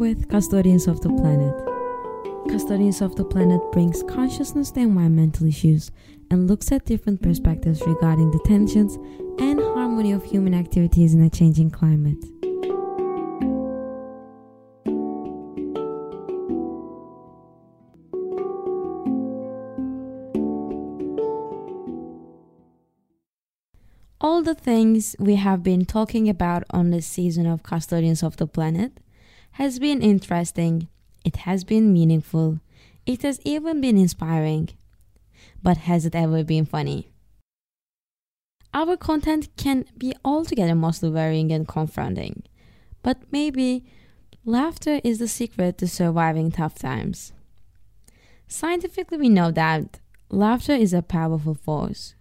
with 0.00 0.30
Custodians 0.30 0.86
of 0.86 1.02
the 1.02 1.10
Planet. 1.10 1.54
Custodians 2.48 3.02
of 3.02 3.16
the 3.16 3.24
Planet 3.24 3.60
brings 3.70 4.02
consciousness 4.04 4.70
to 4.70 4.80
environmental 4.80 5.46
issues 5.46 5.90
and 6.30 6.48
looks 6.48 6.72
at 6.72 6.86
different 6.86 7.20
perspectives 7.20 7.82
regarding 7.86 8.30
the 8.30 8.40
tensions 8.46 8.96
and 9.38 9.60
harmony 9.60 10.12
of 10.12 10.24
human 10.24 10.54
activities 10.54 11.12
in 11.12 11.22
a 11.22 11.28
changing 11.28 11.70
climate. 11.70 12.16
All 24.18 24.42
the 24.42 24.54
things 24.54 25.14
we 25.18 25.34
have 25.34 25.62
been 25.62 25.84
talking 25.84 26.26
about 26.30 26.64
on 26.70 26.88
this 26.88 27.06
season 27.06 27.44
of 27.44 27.62
Custodians 27.62 28.22
of 28.22 28.38
the 28.38 28.46
Planet 28.46 28.92
has 29.60 29.78
been 29.78 30.00
interesting, 30.00 30.88
it 31.22 31.36
has 31.44 31.64
been 31.64 31.92
meaningful, 31.92 32.60
it 33.04 33.20
has 33.20 33.38
even 33.44 33.78
been 33.78 33.98
inspiring. 33.98 34.70
But 35.62 35.76
has 35.76 36.06
it 36.06 36.14
ever 36.14 36.42
been 36.42 36.64
funny? 36.64 37.10
Our 38.72 38.96
content 38.96 39.50
can 39.58 39.84
be 39.98 40.14
altogether 40.24 40.74
mostly 40.74 41.10
varying 41.10 41.52
and 41.52 41.68
confronting, 41.68 42.42
but 43.02 43.18
maybe 43.30 43.84
laughter 44.46 44.98
is 45.04 45.18
the 45.18 45.28
secret 45.28 45.76
to 45.76 45.86
surviving 45.86 46.50
tough 46.50 46.76
times. 46.78 47.34
Scientifically, 48.48 49.18
we 49.18 49.28
know 49.28 49.50
that 49.50 50.00
laughter 50.30 50.72
is 50.72 50.94
a 50.94 51.02
powerful 51.02 51.54
force. 51.54 52.14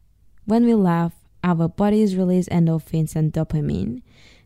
When 0.44 0.66
we 0.66 0.74
laugh, 0.74 1.14
our 1.42 1.70
bodies 1.70 2.18
release 2.18 2.50
endorphins 2.50 3.16
and 3.16 3.32
dopamine, 3.32 4.02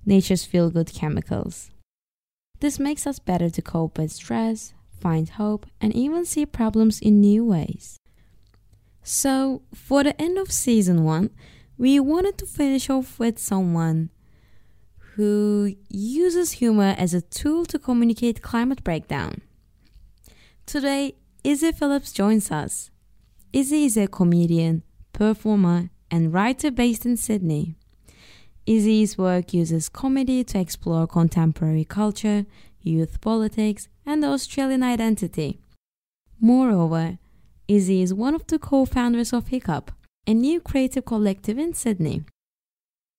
nature's 0.05 0.45
feel 0.45 0.69
good 0.69 0.93
chemicals. 0.93 1.71
This 2.59 2.79
makes 2.79 3.05
us 3.05 3.19
better 3.19 3.49
to 3.49 3.61
cope 3.61 3.97
with 3.97 4.11
stress, 4.11 4.73
find 4.99 5.27
hope, 5.29 5.65
and 5.81 5.93
even 5.93 6.25
see 6.25 6.45
problems 6.45 6.99
in 6.99 7.19
new 7.19 7.43
ways. 7.43 7.99
So, 9.03 9.63
for 9.73 10.03
the 10.03 10.19
end 10.21 10.37
of 10.37 10.51
season 10.51 11.03
one, 11.03 11.31
we 11.77 11.99
wanted 11.99 12.37
to 12.37 12.45
finish 12.45 12.89
off 12.89 13.19
with 13.19 13.37
someone 13.37 14.09
who 15.15 15.75
uses 15.89 16.53
humor 16.53 16.95
as 16.97 17.13
a 17.13 17.21
tool 17.21 17.65
to 17.65 17.77
communicate 17.77 18.41
climate 18.41 18.83
breakdown. 18.83 19.41
Today, 20.65 21.15
Issy 21.43 21.73
Phillips 21.73 22.13
joins 22.13 22.49
us. 22.49 22.89
Issy 23.51 23.85
is 23.85 23.97
a 23.97 24.07
comedian, 24.07 24.83
performer, 25.11 25.89
and 26.09 26.33
writer 26.33 26.71
based 26.71 27.05
in 27.05 27.17
Sydney. 27.17 27.75
Issy's 28.65 29.17
work 29.17 29.53
uses 29.53 29.89
comedy 29.89 30.43
to 30.45 30.57
explore 30.57 31.05
contemporary 31.05 31.83
culture, 31.83 32.45
youth 32.81 33.19
politics, 33.19 33.89
and 34.05 34.23
Australian 34.23 34.83
identity. 34.83 35.59
Moreover, 36.39 37.17
Issy 37.67 38.01
is 38.01 38.13
one 38.13 38.33
of 38.33 38.47
the 38.47 38.59
co 38.59 38.85
founders 38.85 39.33
of 39.33 39.49
Hiccup, 39.49 39.91
a 40.25 40.33
new 40.33 40.61
creative 40.61 41.03
collective 41.03 41.57
in 41.57 41.73
Sydney. 41.73 42.23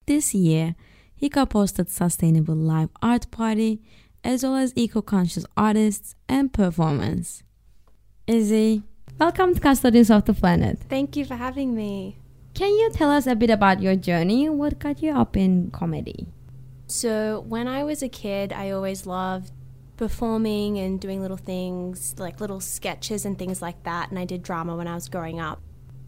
This 0.07 0.35
year, 0.35 0.77
Hiccup 1.15 1.53
hosted 1.53 1.89
Sustainable 1.91 2.57
Live 2.57 2.91
Art 3.03 3.31
Party, 3.31 3.83
as 4.23 4.43
well 4.43 4.57
as 4.57 4.73
eco 4.75 5.03
conscious 5.03 5.45
artists 5.57 6.15
and 6.27 6.53
performance. 6.53 7.43
Issy, 8.27 8.83
welcome 9.19 9.55
to 9.55 9.61
Custodians 9.61 10.11
of 10.11 10.25
the 10.25 10.33
Planet. 10.33 10.79
Thank 10.89 11.17
you 11.17 11.27
for 11.27 11.37
having 11.37 11.75
me. 11.75 12.17
Can 12.55 12.71
you 12.71 12.89
tell 12.91 13.11
us 13.11 13.27
a 13.27 13.35
bit 13.35 13.51
about 13.51 13.83
your 13.83 13.97
journey? 13.97 14.49
What 14.49 14.79
got 14.79 15.03
you 15.03 15.11
up 15.11 15.37
in 15.37 15.73
comedy? 15.73 16.29
So, 16.87 17.45
when 17.49 17.67
I 17.67 17.83
was 17.83 18.01
a 18.01 18.09
kid, 18.09 18.53
I 18.53 18.71
always 18.71 19.07
loved 19.07 19.51
performing 19.97 20.79
and 20.79 21.01
doing 21.01 21.21
little 21.21 21.37
things 21.37 22.15
like 22.17 22.41
little 22.41 22.61
sketches 22.61 23.25
and 23.25 23.37
things 23.37 23.61
like 23.61 23.83
that. 23.83 24.11
And 24.11 24.21
I 24.21 24.25
did 24.25 24.45
drama 24.45 24.77
when 24.77 24.87
I 24.87 24.95
was 24.95 25.09
growing 25.09 25.41
up. 25.41 25.63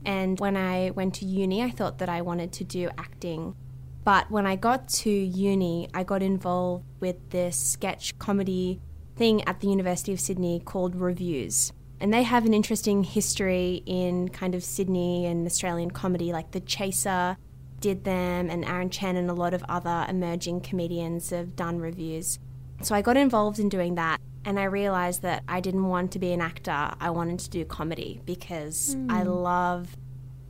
And 0.04 0.38
when 0.38 0.56
I 0.56 0.90
went 0.90 1.14
to 1.14 1.24
uni, 1.24 1.64
I 1.64 1.70
thought 1.70 1.98
that 1.98 2.08
I 2.08 2.22
wanted 2.22 2.52
to 2.52 2.64
do 2.64 2.90
acting. 2.96 3.56
But 4.04 4.30
when 4.30 4.46
I 4.46 4.54
got 4.54 4.86
to 5.00 5.10
uni, 5.10 5.88
I 5.94 6.04
got 6.04 6.22
involved 6.22 6.84
with 7.00 7.30
this 7.30 7.56
sketch 7.56 8.16
comedy 8.20 8.80
thing 9.16 9.42
at 9.48 9.58
the 9.58 9.66
University 9.66 10.12
of 10.12 10.20
Sydney 10.20 10.62
called 10.64 10.94
Revues. 10.94 11.72
And 12.00 12.12
they 12.12 12.22
have 12.22 12.44
an 12.44 12.52
interesting 12.52 13.04
history 13.04 13.82
in 13.86 14.28
kind 14.28 14.54
of 14.54 14.62
Sydney 14.62 15.26
and 15.26 15.46
Australian 15.46 15.90
comedy, 15.90 16.32
like 16.32 16.50
The 16.50 16.60
Chaser 16.60 17.36
did 17.80 18.04
them, 18.04 18.50
and 18.50 18.64
Aaron 18.64 18.90
Chen 18.90 19.16
and 19.16 19.30
a 19.30 19.34
lot 19.34 19.54
of 19.54 19.64
other 19.68 20.06
emerging 20.08 20.60
comedians 20.60 21.30
have 21.30 21.56
done 21.56 21.78
revues. 21.78 22.38
So 22.82 22.94
I 22.94 23.02
got 23.02 23.16
involved 23.16 23.58
in 23.58 23.68
doing 23.68 23.94
that, 23.94 24.20
and 24.44 24.60
I 24.60 24.64
realized 24.64 25.22
that 25.22 25.42
I 25.48 25.60
didn't 25.60 25.84
want 25.84 26.12
to 26.12 26.18
be 26.18 26.32
an 26.32 26.40
actor. 26.40 26.90
I 27.00 27.10
wanted 27.10 27.38
to 27.40 27.50
do 27.50 27.64
comedy 27.64 28.20
because 28.24 28.94
mm. 28.94 29.10
I 29.10 29.22
love 29.22 29.96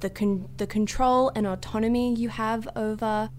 the 0.01 0.11
con- 0.11 0.49
the 0.57 0.67
control 0.67 1.33
and 1.35 1.47
autonomy 1.47 2.15
you 2.15 2.29
have 2.29 2.69
over 2.77 3.31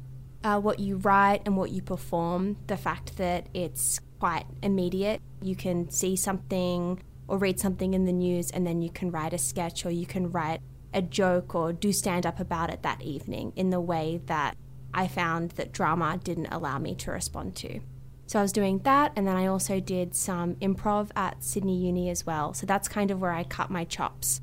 uh, 0.44 0.60
what 0.60 0.80
you 0.80 0.98
write 0.98 1.42
and 1.46 1.58
what 1.58 1.72
you 1.72 1.82
perform. 1.82 2.58
The 2.68 2.78
fact 2.78 3.18
that 3.18 3.48
it's 3.54 4.00
quite 4.20 4.46
immediate. 4.64 5.22
You 5.42 5.56
can 5.56 5.90
see 5.90 6.16
something 6.16 7.02
or 7.28 7.38
read 7.38 7.60
something 7.60 7.94
in 7.94 8.06
the 8.06 8.12
news 8.12 8.52
and 8.52 8.66
then 8.66 8.82
you 8.82 8.90
can 8.90 9.12
write 9.12 9.34
a 9.34 9.38
sketch 9.38 9.86
or 9.86 9.92
you 9.92 10.06
can 10.06 10.32
write 10.32 10.62
a 10.94 11.02
joke 11.02 11.54
or 11.54 11.74
do 11.74 11.92
stand 11.92 12.26
up 12.26 12.40
about 12.40 12.70
it 12.70 12.82
that 12.82 13.02
evening 13.02 13.54
in 13.56 13.70
the 13.70 13.82
way 13.82 14.22
that 14.26 14.56
I 14.94 15.08
found 15.08 15.52
that 15.52 15.72
drama 15.72 16.20
didn't 16.24 16.48
allow 16.48 16.80
me 16.80 16.96
to 16.96 17.12
respond 17.12 17.56
to. 17.58 17.82
So 18.26 18.40
I 18.40 18.42
was 18.42 18.52
doing 18.52 18.80
that 18.80 19.14
and 19.16 19.28
then 19.28 19.36
I 19.36 19.46
also 19.46 19.80
did 19.80 20.16
some 20.16 20.56
improv 20.56 21.12
at 21.16 21.44
Sydney 21.44 21.78
Uni 21.78 22.10
as 22.10 22.26
well. 22.26 22.54
So 22.54 22.66
that's 22.66 22.88
kind 22.88 23.12
of 23.12 23.22
where 23.22 23.32
I 23.32 23.44
cut 23.44 23.70
my 23.70 23.84
chops 23.84 24.42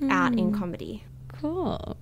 mm. 0.00 0.10
out 0.10 0.32
in 0.32 0.50
hmm. 0.50 0.58
comedy. 0.58 1.04
Cool. 1.28 1.96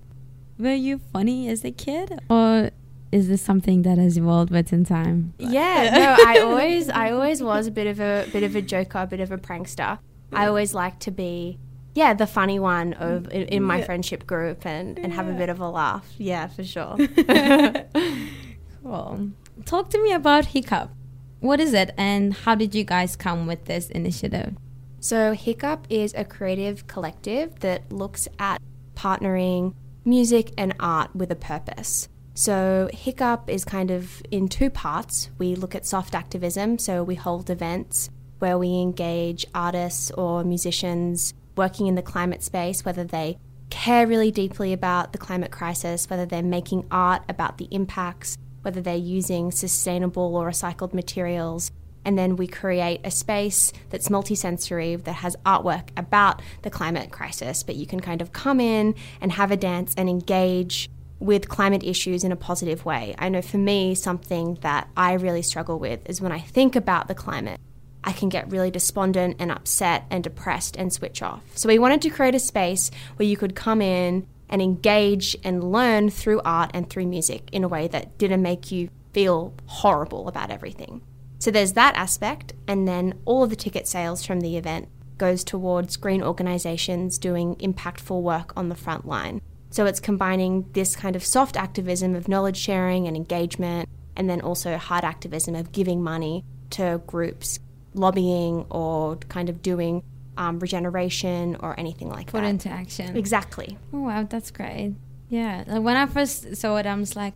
Were 0.57 0.73
you 0.73 0.99
funny 1.13 1.47
as 1.47 1.63
a 1.63 1.71
kid 1.71 2.19
or 2.29 2.71
is 3.11 3.27
this 3.27 3.41
something 3.41 3.81
that 3.81 3.97
has 3.97 4.17
evolved 4.17 4.51
with 4.51 4.87
time? 4.87 5.33
Yeah, 5.37 5.89
no, 5.93 6.25
I 6.25 6.39
always 6.43 6.89
I 6.89 7.11
always 7.11 7.43
was 7.43 7.67
a 7.67 7.71
bit 7.71 7.87
of 7.87 7.99
a 7.99 8.27
bit 8.31 8.43
of 8.43 8.55
a 8.55 8.61
joker, 8.61 8.99
a 8.99 9.07
bit 9.07 9.19
of 9.19 9.31
a 9.31 9.37
prankster. 9.37 9.99
I 10.33 10.47
always 10.47 10.73
like 10.73 10.99
to 10.99 11.11
be, 11.11 11.59
yeah, 11.93 12.13
the 12.13 12.27
funny 12.27 12.59
one 12.59 12.93
of 12.93 13.31
in, 13.31 13.43
in 13.47 13.63
my 13.63 13.79
yeah. 13.79 13.85
friendship 13.85 14.25
group 14.25 14.65
and, 14.65 14.97
and 14.97 15.09
yeah. 15.09 15.15
have 15.15 15.27
a 15.27 15.33
bit 15.33 15.49
of 15.49 15.59
a 15.59 15.69
laugh. 15.69 16.07
Yeah, 16.17 16.47
for 16.47 16.63
sure. 16.63 16.97
cool. 18.83 19.29
Talk 19.65 19.89
to 19.89 20.01
me 20.01 20.11
about 20.13 20.47
Hiccup. 20.47 20.91
What 21.39 21.59
is 21.59 21.73
it 21.73 21.93
and 21.97 22.33
how 22.33 22.55
did 22.55 22.75
you 22.75 22.83
guys 22.83 23.15
come 23.15 23.47
with 23.47 23.65
this 23.65 23.89
initiative? 23.89 24.55
So, 24.99 25.33
Hiccup 25.33 25.87
is 25.89 26.13
a 26.13 26.23
creative 26.23 26.85
collective 26.85 27.59
that 27.61 27.91
looks 27.91 28.27
at 28.37 28.61
partnering 28.93 29.73
music 30.05 30.51
and 30.57 30.75
art 30.79 31.15
with 31.15 31.31
a 31.31 31.35
purpose. 31.35 32.07
So, 32.35 32.87
Hiccup 32.93 33.49
is 33.49 33.65
kind 33.65 33.89
of 33.89 34.21
in 34.29 34.47
two 34.47 34.69
parts. 34.69 35.31
We 35.39 35.55
look 35.55 35.73
at 35.73 35.87
soft 35.87 36.13
activism, 36.13 36.77
so 36.77 37.03
we 37.03 37.15
hold 37.15 37.49
events 37.49 38.11
where 38.41 38.57
we 38.57 38.79
engage 38.79 39.45
artists 39.53 40.09
or 40.11 40.43
musicians 40.43 41.33
working 41.55 41.87
in 41.87 41.95
the 41.95 42.01
climate 42.01 42.41
space, 42.41 42.83
whether 42.83 43.03
they 43.03 43.37
care 43.69 44.07
really 44.07 44.31
deeply 44.31 44.73
about 44.73 45.11
the 45.11 45.17
climate 45.17 45.51
crisis, 45.51 46.09
whether 46.09 46.25
they're 46.25 46.41
making 46.41 46.85
art 46.89 47.21
about 47.29 47.57
the 47.57 47.67
impacts, 47.71 48.37
whether 48.63 48.81
they're 48.81 48.95
using 48.95 49.51
sustainable 49.51 50.35
or 50.35 50.49
recycled 50.49 50.93
materials. 50.93 51.71
And 52.03 52.17
then 52.17 52.35
we 52.35 52.47
create 52.47 53.01
a 53.03 53.11
space 53.11 53.71
that's 53.91 54.09
multisensory 54.09 55.03
that 55.03 55.13
has 55.13 55.35
artwork 55.45 55.89
about 55.95 56.41
the 56.63 56.71
climate 56.71 57.11
crisis, 57.11 57.61
but 57.61 57.75
you 57.75 57.85
can 57.85 57.99
kind 57.99 58.21
of 58.21 58.33
come 58.33 58.59
in 58.59 58.95
and 59.21 59.31
have 59.33 59.51
a 59.51 59.57
dance 59.57 59.93
and 59.95 60.09
engage 60.09 60.89
with 61.19 61.47
climate 61.47 61.83
issues 61.83 62.23
in 62.23 62.31
a 62.31 62.35
positive 62.35 62.83
way. 62.83 63.13
I 63.19 63.29
know 63.29 63.43
for 63.43 63.59
me, 63.59 63.93
something 63.93 64.57
that 64.61 64.89
I 64.97 65.13
really 65.13 65.43
struggle 65.43 65.77
with 65.77 65.99
is 66.09 66.19
when 66.19 66.31
I 66.31 66.39
think 66.39 66.75
about 66.75 67.07
the 67.07 67.13
climate 67.13 67.59
I 68.03 68.11
can 68.11 68.29
get 68.29 68.51
really 68.51 68.71
despondent 68.71 69.37
and 69.39 69.51
upset 69.51 70.05
and 70.09 70.23
depressed 70.23 70.75
and 70.75 70.91
switch 70.91 71.21
off. 71.21 71.43
So 71.55 71.69
we 71.69 71.79
wanted 71.79 72.01
to 72.03 72.09
create 72.09 72.35
a 72.35 72.39
space 72.39 72.91
where 73.15 73.27
you 73.27 73.37
could 73.37 73.55
come 73.55 73.81
in 73.81 74.27
and 74.49 74.61
engage 74.61 75.37
and 75.43 75.71
learn 75.71 76.09
through 76.09 76.41
art 76.43 76.71
and 76.73 76.89
through 76.89 77.07
music 77.07 77.49
in 77.51 77.63
a 77.63 77.67
way 77.67 77.87
that 77.87 78.17
didn't 78.17 78.41
make 78.41 78.71
you 78.71 78.89
feel 79.13 79.53
horrible 79.65 80.27
about 80.27 80.49
everything. 80.51 81.01
So 81.39 81.51
there's 81.51 81.73
that 81.73 81.95
aspect, 81.95 82.53
and 82.67 82.87
then 82.87 83.19
all 83.25 83.43
of 83.43 83.49
the 83.49 83.55
ticket 83.55 83.87
sales 83.87 84.25
from 84.25 84.41
the 84.41 84.57
event 84.57 84.89
goes 85.17 85.43
towards 85.43 85.97
green 85.97 86.21
organizations 86.21 87.17
doing 87.17 87.55
impactful 87.57 88.21
work 88.21 88.53
on 88.55 88.69
the 88.69 88.75
front 88.75 89.07
line. 89.07 89.41
So 89.69 89.85
it's 89.85 89.99
combining 89.99 90.69
this 90.73 90.95
kind 90.95 91.15
of 91.15 91.23
soft 91.23 91.55
activism 91.55 92.13
of 92.15 92.27
knowledge 92.27 92.57
sharing 92.57 93.07
and 93.07 93.15
engagement, 93.15 93.87
and 94.15 94.29
then 94.29 94.41
also 94.41 94.77
hard 94.77 95.03
activism 95.03 95.55
of 95.55 95.71
giving 95.71 96.03
money 96.03 96.43
to 96.71 97.01
groups 97.07 97.59
lobbying 97.93 98.65
or 98.69 99.15
kind 99.29 99.49
of 99.49 99.61
doing 99.61 100.03
um, 100.37 100.59
regeneration 100.59 101.57
or 101.59 101.77
anything 101.79 102.09
like 102.09 102.27
Put 102.27 102.33
that. 102.33 102.41
Put 102.41 102.49
into 102.49 102.69
action. 102.69 103.15
Exactly. 103.17 103.77
Oh, 103.93 104.01
wow, 104.01 104.23
that's 104.23 104.51
great. 104.51 104.95
Yeah. 105.29 105.63
Like 105.67 105.81
when 105.83 105.97
I 105.97 106.05
first 106.05 106.55
saw 106.55 106.77
it, 106.77 106.85
I 106.85 106.95
was 106.95 107.15
like, 107.15 107.33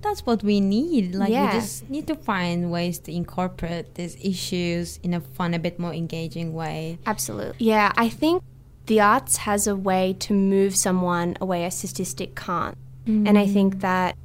that's 0.00 0.24
what 0.24 0.42
we 0.44 0.60
need. 0.60 1.14
Like 1.14 1.30
Yeah. 1.30 1.46
we 1.54 1.60
just 1.60 1.88
need 1.90 2.06
to 2.06 2.14
find 2.14 2.70
ways 2.70 2.98
to 3.00 3.12
incorporate 3.12 3.94
these 3.96 4.16
issues 4.22 4.98
in 5.02 5.12
a 5.14 5.20
fun, 5.20 5.54
a 5.54 5.58
bit 5.58 5.78
more 5.78 5.92
engaging 5.92 6.52
way. 6.54 6.98
Absolutely. 7.06 7.56
Yeah, 7.66 7.92
I 7.96 8.08
think 8.08 8.42
the 8.86 9.00
arts 9.00 9.38
has 9.38 9.66
a 9.66 9.74
way 9.74 10.14
to 10.20 10.32
move 10.32 10.76
someone 10.76 11.36
away 11.40 11.64
a 11.64 11.70
statistic 11.70 12.34
can't. 12.36 12.76
And 13.06 13.38
I 13.38 13.46
think 13.46 13.80
that 13.80 14.16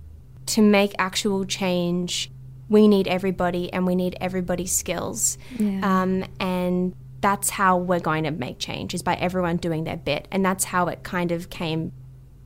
to 0.47 0.61
make 0.61 0.93
actual 0.99 1.45
change, 1.45 2.29
we 2.73 2.87
need 2.87 3.07
everybody 3.07 3.71
and 3.71 3.85
we 3.85 3.95
need 3.95 4.17
everybody's 4.19 4.75
skills. 4.75 5.37
Yeah. 5.57 5.79
Um, 5.83 6.25
and 6.39 6.95
that's 7.21 7.51
how 7.51 7.77
we're 7.77 7.99
going 7.99 8.23
to 8.23 8.31
make 8.31 8.57
change 8.57 8.93
is 8.95 9.03
by 9.03 9.13
everyone 9.13 9.57
doing 9.57 9.83
their 9.83 9.95
bit. 9.95 10.27
And 10.31 10.43
that's 10.43 10.65
how 10.65 10.87
it 10.87 11.03
kind 11.03 11.31
of 11.31 11.51
came 11.51 11.93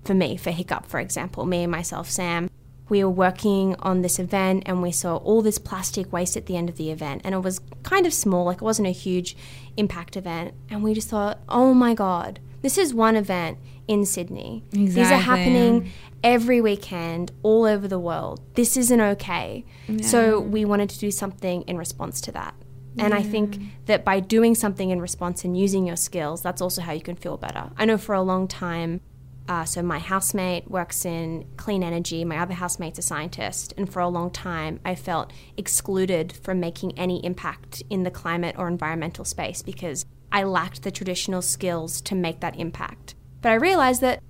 for 0.03 0.13
me, 0.13 0.35
for 0.35 0.51
Hiccup, 0.51 0.85
for 0.85 0.99
example. 0.99 1.45
Me 1.45 1.63
and 1.63 1.71
myself, 1.71 2.09
Sam, 2.09 2.49
we 2.89 3.03
were 3.03 3.09
working 3.09 3.75
on 3.79 4.01
this 4.01 4.19
event 4.19 4.63
and 4.65 4.81
we 4.81 4.91
saw 4.91 5.15
all 5.15 5.41
this 5.41 5.57
plastic 5.57 6.11
waste 6.11 6.35
at 6.35 6.45
the 6.45 6.57
end 6.57 6.69
of 6.69 6.75
the 6.75 6.91
event. 6.91 7.21
And 7.23 7.33
it 7.33 7.39
was 7.39 7.61
kind 7.83 8.05
of 8.05 8.13
small, 8.13 8.45
like 8.45 8.57
it 8.57 8.63
wasn't 8.63 8.89
a 8.89 8.91
huge 8.91 9.35
impact 9.77 10.17
event. 10.17 10.53
And 10.69 10.83
we 10.83 10.93
just 10.93 11.09
thought, 11.09 11.39
oh 11.47 11.73
my 11.73 11.93
God, 11.93 12.41
this 12.61 12.77
is 12.77 12.93
one 12.93 13.15
event 13.15 13.57
in 13.87 14.05
Sydney. 14.05 14.63
These 14.71 14.97
are 14.97 15.17
happening 15.17 15.91
every 16.23 16.59
weekend 16.61 17.31
all 17.43 17.65
over 17.65 17.87
the 17.87 17.99
world. 17.99 18.41
This 18.55 18.75
isn't 18.77 18.99
okay. 19.01 19.65
So 20.01 20.39
we 20.39 20.65
wanted 20.65 20.89
to 20.89 20.99
do 20.99 21.11
something 21.11 21.61
in 21.63 21.77
response 21.77 22.19
to 22.21 22.31
that. 22.33 22.53
And 22.99 23.13
I 23.13 23.21
think 23.21 23.59
that 23.85 24.03
by 24.03 24.19
doing 24.19 24.55
something 24.55 24.89
in 24.89 24.99
response 24.99 25.43
and 25.45 25.55
using 25.57 25.85
your 25.85 25.95
skills, 25.95 26.41
that's 26.41 26.61
also 26.61 26.81
how 26.81 26.93
you 26.93 27.01
can 27.01 27.15
feel 27.15 27.37
better. 27.37 27.69
I 27.77 27.85
know 27.85 27.97
for 27.97 28.15
a 28.15 28.21
long 28.23 28.47
time, 28.47 29.01
uh, 29.47 29.65
so 29.65 29.81
my 29.81 29.99
housemate 29.99 30.69
works 30.69 31.05
in 31.05 31.45
clean 31.57 31.83
energy. 31.83 32.25
My 32.25 32.37
other 32.39 32.53
housemate's 32.53 32.99
a 32.99 33.01
scientist, 33.01 33.73
and 33.77 33.91
for 33.91 33.99
a 34.01 34.07
long 34.09 34.29
time, 34.31 34.79
I 34.83 34.95
felt 34.95 35.31
excluded 35.55 36.33
from 36.43 36.59
making 36.59 36.97
any 36.97 37.23
impact 37.25 37.83
in 37.89 38.03
the 38.03 38.11
climate 38.11 38.55
or 38.57 38.67
environmental 38.67 39.25
space 39.25 39.61
because 39.61 40.05
I 40.31 40.43
lacked 40.43 40.83
the 40.83 40.91
traditional 40.91 41.41
skills 41.41 42.01
to 42.01 42.15
make 42.15 42.39
that 42.41 42.57
impact. 42.59 43.15
But 43.41 43.51
I 43.51 43.55
realized 43.55 44.01
that 44.01 44.21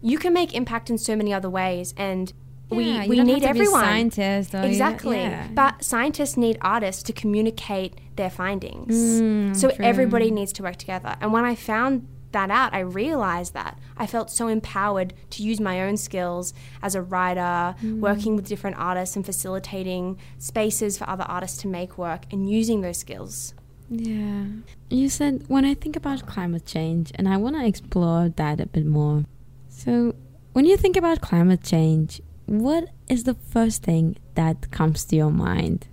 you 0.00 0.18
can 0.18 0.32
make 0.32 0.54
impact 0.54 0.90
in 0.90 0.98
so 0.98 1.14
many 1.16 1.32
other 1.32 1.48
ways, 1.50 1.94
and 1.96 2.32
Yeah, 2.70 3.02
we 3.02 3.08
we 3.18 3.20
need 3.22 3.42
have 3.42 3.52
to 3.52 3.54
be 3.54 3.60
a 3.60 3.62
everyone. 3.62 3.84
scientist 3.84 4.54
or 4.54 4.62
exactly. 4.62 5.18
yeah. 5.18 5.48
But 5.54 5.84
scientists 5.84 6.36
need 6.36 6.58
artists 6.60 7.02
to 7.04 7.12
communicate 7.12 7.94
their 8.16 8.30
findings. 8.30 8.94
Mm, 9.20 9.54
so 9.56 9.70
true. 9.70 9.84
everybody 9.84 10.30
needs 10.30 10.52
to 10.54 10.62
work 10.62 10.76
together. 10.76 11.14
And 11.20 11.32
when 11.32 11.44
I 11.44 11.54
found 11.54 12.08
that 12.34 12.50
out, 12.50 12.72
I 12.74 12.80
realized 12.80 13.54
that 13.54 13.78
I 13.96 14.06
felt 14.06 14.30
so 14.30 14.46
empowered 14.48 15.14
to 15.30 15.42
use 15.42 15.58
my 15.60 15.80
own 15.82 15.96
skills 15.96 16.52
as 16.82 16.94
a 16.94 17.02
writer, 17.02 17.74
Mm. 17.82 18.00
working 18.00 18.36
with 18.36 18.46
different 18.46 18.76
artists 18.78 19.16
and 19.16 19.24
facilitating 19.24 20.18
spaces 20.38 20.98
for 20.98 21.08
other 21.08 21.24
artists 21.24 21.58
to 21.62 21.68
make 21.68 21.96
work 21.96 22.22
and 22.30 22.48
using 22.50 22.82
those 22.82 22.98
skills. 22.98 23.54
Yeah. 23.90 24.44
You 24.90 25.08
said 25.08 25.44
when 25.48 25.64
I 25.64 25.74
think 25.74 25.96
about 25.96 26.26
climate 26.26 26.66
change, 26.66 27.12
and 27.16 27.28
I 27.28 27.36
want 27.36 27.56
to 27.56 27.64
explore 27.66 28.28
that 28.36 28.60
a 28.60 28.66
bit 28.66 28.86
more. 28.86 29.24
So, 29.68 30.14
when 30.52 30.64
you 30.66 30.76
think 30.76 30.96
about 30.96 31.20
climate 31.20 31.62
change, 31.62 32.20
what 32.46 32.84
is 33.08 33.24
the 33.24 33.34
first 33.34 33.82
thing 33.82 34.16
that 34.34 34.70
comes 34.70 35.04
to 35.06 35.16
your 35.16 35.30
mind? 35.30 35.86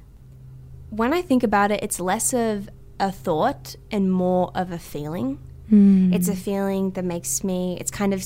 When 0.89 1.13
I 1.13 1.21
think 1.21 1.44
about 1.44 1.71
it, 1.71 1.83
it's 1.83 1.99
less 1.99 2.33
of 2.33 2.69
a 2.99 3.11
thought 3.11 3.75
and 3.89 4.11
more 4.11 4.51
of 4.53 4.71
a 4.71 4.77
feeling. 4.77 5.39
Hmm. 5.71 6.13
It's 6.13 6.27
a 6.27 6.35
feeling 6.35 6.91
that 6.91 7.06
makes 7.06 7.44
me, 7.44 7.77
it's 7.79 7.89
kind 7.89 8.13
of 8.13 8.23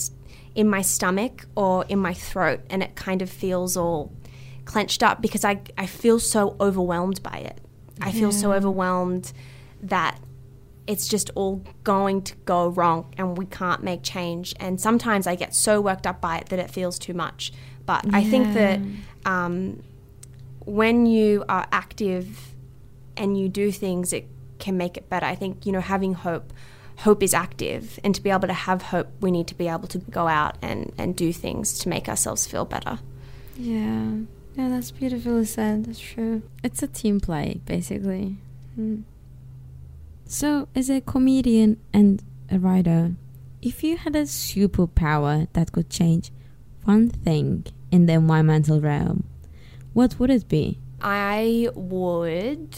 in 0.56 0.68
my 0.68 0.81
stomach 0.81 1.45
or 1.56 1.86
in 1.88 2.00
my 2.00 2.13
throat, 2.13 2.62
and 2.69 2.83
it 2.83 2.95
kind 2.95 3.21
of 3.21 3.30
feels 3.30 3.77
all 3.77 4.12
clenched 4.65 5.03
up 5.03 5.21
because 5.21 5.45
I, 5.45 5.62
I 5.77 5.86
feel 5.86 6.19
so 6.19 6.57
overwhelmed 6.59 7.21
by 7.21 7.38
it. 7.38 7.62
I 8.01 8.12
feel 8.12 8.31
so 8.31 8.51
overwhelmed 8.51 9.31
that 9.83 10.19
it's 10.88 11.07
just 11.07 11.30
all 11.36 11.63
going 11.83 12.24
to 12.24 12.36
go 12.45 12.68
wrong 12.69 13.13
and 13.18 13.38
we 13.38 13.45
can't 13.45 13.83
make 13.83 14.01
change. 14.03 14.53
And 14.59 14.81
sometimes 14.81 15.27
I 15.27 15.36
get 15.36 15.56
so 15.56 15.80
worked 15.81 16.06
up 16.06 16.19
by 16.19 16.39
it 16.39 16.47
that 16.47 16.59
it 16.59 16.69
feels 16.69 17.00
too 17.00 17.13
much. 17.13 17.53
But 17.86 18.06
I 18.13 18.24
think 18.24 18.53
that 18.56 18.80
um, 19.25 19.83
when 20.65 21.06
you 21.06 21.45
are 21.47 21.68
active 21.71 22.56
and 23.15 23.39
you 23.39 23.50
do 23.50 23.71
things, 23.71 24.12
it 24.12 24.27
can 24.59 24.77
make 24.77 24.97
it 24.97 25.09
better. 25.09 25.27
I 25.27 25.36
think, 25.36 25.65
you 25.65 25.71
know, 25.71 25.81
having 25.81 26.15
hope, 26.15 26.51
hope 27.00 27.21
is 27.21 27.33
active. 27.33 28.00
And 28.03 28.13
to 28.15 28.21
be 28.21 28.30
able 28.30 28.47
to 28.47 28.53
have 28.53 28.81
hope, 28.83 29.07
we 29.21 29.31
need 29.31 29.47
to 29.47 29.56
be 29.56 29.68
able 29.68 29.88
to 29.88 29.97
go 29.97 30.27
out 30.27 30.57
and, 30.62 30.94
and 30.97 31.15
do 31.15 31.33
things 31.33 31.77
to 31.80 31.89
make 31.89 32.07
ourselves 32.07 32.47
feel 32.47 32.65
better. 32.65 33.00
Yeah. 33.57 34.12
Yeah, 34.56 34.69
that's 34.69 34.92
beautifully 34.92 35.45
said. 35.45 35.86
That's 35.86 36.00
true. 36.00 36.42
It's 36.63 36.81
a 36.81 36.88
team 36.88 37.19
play, 37.19 37.59
basically. 37.65 38.38
Hmm. 38.75 39.01
So, 40.25 40.68
as 40.74 40.89
a 40.89 41.01
comedian 41.01 41.77
and 41.94 42.24
a 42.50 42.57
writer, 42.57 43.13
if 43.62 43.83
you 43.83 43.97
had 43.97 44.15
a 44.15 44.24
superpower 44.24 45.47
that 45.53 45.71
could 45.71 45.89
change 45.89 46.31
one 46.83 47.09
thing 47.09 47.65
in 47.92 48.06
the 48.06 48.13
environmental 48.13 48.80
realm, 48.80 49.25
what 49.94 50.19
would 50.19 50.30
it 50.30 50.47
be? 50.47 50.80
I 51.01 51.69
would. 51.75 52.75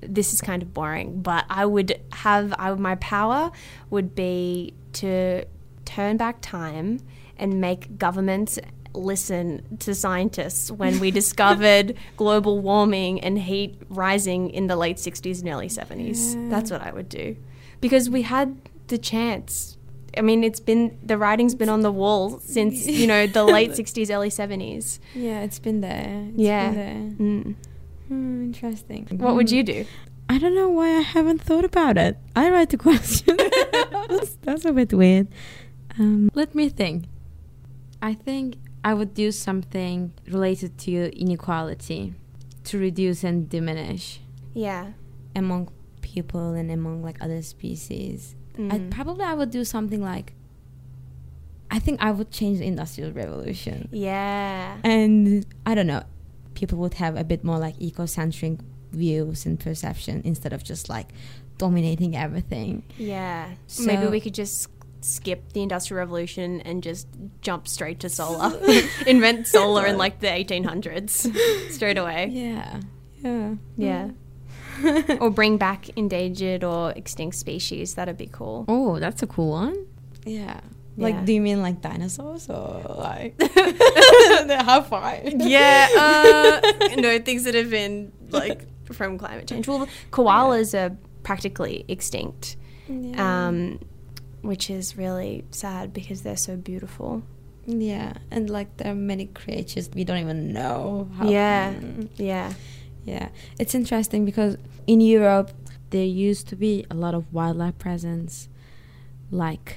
This 0.00 0.32
is 0.32 0.40
kind 0.40 0.62
of 0.62 0.72
boring, 0.72 1.20
but 1.22 1.44
I 1.50 1.66
would 1.66 2.00
have. 2.12 2.54
I 2.58 2.72
my 2.74 2.94
power 2.96 3.50
would 3.90 4.14
be 4.14 4.74
to 4.94 5.44
turn 5.84 6.16
back 6.16 6.38
time 6.40 7.00
and 7.36 7.60
make 7.60 7.98
governments 7.98 8.58
listen 8.94 9.78
to 9.78 9.94
scientists 9.94 10.70
when 10.70 10.98
we 11.00 11.10
discovered 11.22 11.94
global 12.16 12.60
warming 12.60 13.20
and 13.20 13.38
heat 13.38 13.80
rising 13.88 14.50
in 14.50 14.66
the 14.66 14.76
late 14.76 14.96
60s 14.96 15.40
and 15.40 15.48
early 15.48 15.68
70s. 15.68 16.50
That's 16.50 16.70
what 16.70 16.82
I 16.82 16.92
would 16.92 17.08
do. 17.08 17.36
Because 17.80 18.10
we 18.10 18.22
had 18.22 18.56
the 18.88 18.98
chance. 18.98 19.76
I 20.16 20.22
mean, 20.22 20.42
it's 20.42 20.58
been 20.60 20.98
the 21.02 21.16
writing's 21.16 21.54
been 21.54 21.68
on 21.68 21.82
the 21.82 21.92
wall 21.92 22.40
since, 22.40 22.86
you 22.86 23.06
know, 23.06 23.26
the 23.26 23.44
late 23.56 23.70
60s, 23.70 24.10
early 24.12 24.30
70s. 24.30 24.98
Yeah, 25.14 25.42
it's 25.42 25.58
been 25.58 25.80
there. 25.80 26.26
It's 26.30 26.38
Yeah. 26.38 26.70
Been 26.70 26.76
there. 27.18 27.26
Mm. 27.26 27.54
Hmm, 28.08 28.42
interesting. 28.44 29.06
What 29.18 29.34
would 29.34 29.50
you 29.50 29.62
do? 29.62 29.84
I 30.28 30.38
don't 30.38 30.54
know 30.54 30.68
why 30.68 30.88
I 30.96 31.00
haven't 31.00 31.40
thought 31.42 31.64
about 31.64 31.96
it. 31.96 32.16
I 32.36 32.50
write 32.50 32.70
the 32.70 32.76
question. 32.76 33.36
that's, 34.08 34.36
that's 34.42 34.64
a 34.64 34.72
bit 34.72 34.92
weird. 34.92 35.28
Um, 35.98 36.30
let 36.34 36.54
me 36.54 36.68
think. 36.68 37.04
I 38.02 38.14
think 38.14 38.56
I 38.84 38.94
would 38.94 39.14
do 39.14 39.32
something 39.32 40.12
related 40.28 40.78
to 40.78 41.10
inequality 41.18 42.14
to 42.64 42.78
reduce 42.78 43.24
and 43.24 43.48
diminish 43.48 44.20
Yeah. 44.54 44.92
among 45.34 45.70
people 46.02 46.52
and 46.52 46.70
among 46.70 47.02
like 47.02 47.16
other 47.22 47.42
species. 47.42 48.34
I 48.56 48.60
Mm. 48.78 48.90
probably 48.90 49.24
I 49.24 49.34
would 49.34 49.50
do 49.50 49.64
something 49.64 50.02
like 50.02 50.34
I 51.70 51.78
think 51.78 52.00
I 52.02 52.10
would 52.10 52.30
change 52.30 52.58
the 52.58 52.66
industrial 52.66 53.12
revolution. 53.12 53.88
Yeah. 53.92 54.78
And 54.84 55.44
I 55.66 55.74
don't 55.74 55.86
know, 55.86 56.02
people 56.58 56.78
would 56.78 56.94
have 56.94 57.16
a 57.16 57.24
bit 57.24 57.44
more 57.44 57.58
like 57.58 57.74
eco-centric 57.78 58.58
views 58.92 59.46
and 59.46 59.60
perception 59.60 60.22
instead 60.24 60.52
of 60.52 60.64
just 60.64 60.88
like 60.88 61.08
dominating 61.56 62.16
everything. 62.16 62.84
Yeah. 62.96 63.50
Maybe 63.80 64.06
we 64.06 64.20
could 64.20 64.34
just 64.34 64.68
skip 65.00 65.52
the 65.52 65.62
Industrial 65.62 65.98
Revolution 65.98 66.60
and 66.62 66.82
just 66.82 67.06
jump 67.40 67.68
straight 67.68 68.00
to 68.00 68.08
solar. 68.08 68.52
Invent 69.06 69.46
solar 69.46 69.86
in 69.86 69.96
like 69.96 70.20
the 70.20 70.26
1800s 70.28 71.70
straight 71.70 71.98
away. 71.98 72.28
Yeah. 72.32 72.80
Yeah. 73.22 73.54
Yeah. 73.76 74.10
or 75.20 75.30
bring 75.30 75.58
back 75.58 75.88
endangered 75.96 76.64
or 76.64 76.92
extinct 76.92 77.36
species. 77.36 77.94
That'd 77.94 78.16
be 78.16 78.28
cool. 78.30 78.64
Oh, 78.68 78.98
that's 78.98 79.22
a 79.22 79.26
cool 79.26 79.50
one. 79.50 79.86
Yeah. 80.24 80.60
Like, 80.98 81.14
Yeah. 81.14 81.24
do 81.24 81.32
you 81.32 81.40
mean 81.40 81.62
like 81.62 81.80
dinosaurs 81.80 82.50
or 82.50 82.82
like 82.98 83.40
how 84.68 84.82
far? 84.82 85.14
yeah. 85.24 85.88
Uh, 85.96 86.96
no, 86.98 87.18
things 87.20 87.44
that 87.44 87.54
have 87.54 87.70
been 87.70 88.12
like 88.30 88.66
from 88.92 89.16
climate 89.18 89.46
change. 89.48 89.68
Well, 89.68 89.86
koalas 90.10 90.74
are 90.74 90.96
practically 91.22 91.84
extinct. 91.88 92.56
Um, 93.16 93.78
which 94.42 94.70
is 94.70 94.96
really 94.96 95.44
sad 95.50 95.92
because 95.92 96.22
they're 96.22 96.36
so 96.50 96.56
beautiful. 96.56 97.22
yeah, 97.66 98.14
and 98.30 98.48
like 98.48 98.76
there 98.78 98.92
are 98.92 98.94
many 98.94 99.26
creatures 99.26 99.90
we 99.94 100.04
don't 100.04 100.18
even 100.18 100.52
know. 100.52 101.08
Yeah. 101.24 101.74
Yeah. 102.16 102.52
Yeah, 103.04 103.28
it's 103.58 103.74
interesting 103.74 104.24
because 104.26 104.56
in 104.86 105.00
Europe 105.00 105.50
there 105.90 106.04
used 106.04 106.48
to 106.48 106.56
be 106.56 106.84
a 106.90 106.94
lot 106.94 107.14
of 107.14 107.30
wildlife 107.32 107.78
presence, 107.78 108.48
like 109.30 109.76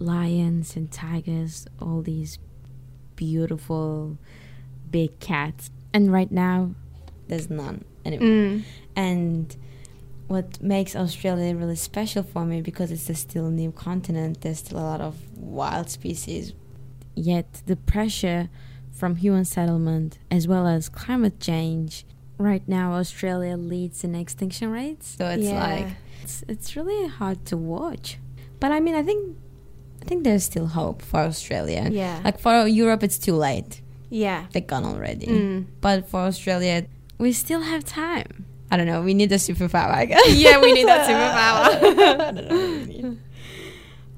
lions 0.00 0.76
and 0.76 0.90
tigers, 0.90 1.66
all 1.80 2.02
these 2.02 2.38
beautiful 3.16 4.18
big 4.90 5.18
cats, 5.20 5.70
and 5.92 6.12
right 6.12 6.30
now 6.30 6.74
there's 7.28 7.48
none 7.50 7.84
anymore. 8.04 8.28
Mm. 8.28 8.62
And 8.96 9.56
what 10.28 10.62
makes 10.62 10.96
Australia 10.96 11.54
really 11.54 11.76
special 11.76 12.22
for 12.22 12.44
me 12.44 12.62
because 12.62 12.90
it's 12.90 13.08
a 13.10 13.14
still 13.14 13.50
new 13.50 13.70
continent. 13.72 14.40
There's 14.40 14.58
still 14.58 14.78
a 14.78 14.80
lot 14.80 15.00
of 15.00 15.16
wild 15.36 15.90
species. 15.90 16.52
Yet 17.14 17.62
the 17.66 17.76
pressure 17.76 18.48
from 18.90 19.16
human 19.16 19.44
settlement 19.44 20.18
as 20.30 20.48
well 20.48 20.66
as 20.66 20.88
climate 20.88 21.38
change. 21.40 22.04
Right 22.38 22.66
now, 22.66 22.94
Australia 22.94 23.56
leads 23.56 24.04
in 24.04 24.14
extinction 24.14 24.70
rates, 24.70 25.14
so 25.18 25.28
it's 25.28 25.44
Yeah. 25.44 25.66
like 25.66 25.86
it's 26.22 26.42
it's 26.48 26.76
really 26.76 27.06
hard 27.08 27.44
to 27.46 27.56
watch. 27.56 28.18
But 28.58 28.72
I 28.72 28.80
mean, 28.80 28.94
I 28.94 29.02
think 29.02 29.36
I 30.02 30.04
think 30.04 30.24
there's 30.24 30.42
still 30.42 30.66
hope 30.66 31.00
for 31.00 31.20
Australia. 31.20 31.88
Yeah. 31.90 32.20
Like 32.24 32.40
for 32.40 32.66
Europe, 32.66 33.04
it's 33.04 33.18
too 33.18 33.34
late. 33.34 33.80
Yeah. 34.10 34.46
They're 34.52 34.60
gone 34.60 34.84
already. 34.84 35.26
Mm. 35.26 35.66
But 35.80 36.08
for 36.08 36.20
Australia, 36.22 36.86
we 37.18 37.32
still 37.32 37.60
have 37.60 37.84
time. 37.84 38.46
I 38.72 38.76
don't 38.76 38.86
know. 38.86 39.00
We 39.00 39.14
need 39.14 39.30
a 39.30 39.36
superpower, 39.36 39.94
I 39.94 40.06
guess. 40.06 40.34
Yeah, 40.34 40.60
we 40.60 40.72
need 40.72 40.88
that 40.88 41.08
superpower. 41.08 42.18
I 42.20 42.32
don't 42.32 42.48
know 42.48 42.56
what 42.56 42.68
we 42.68 42.84
need. 42.86 43.18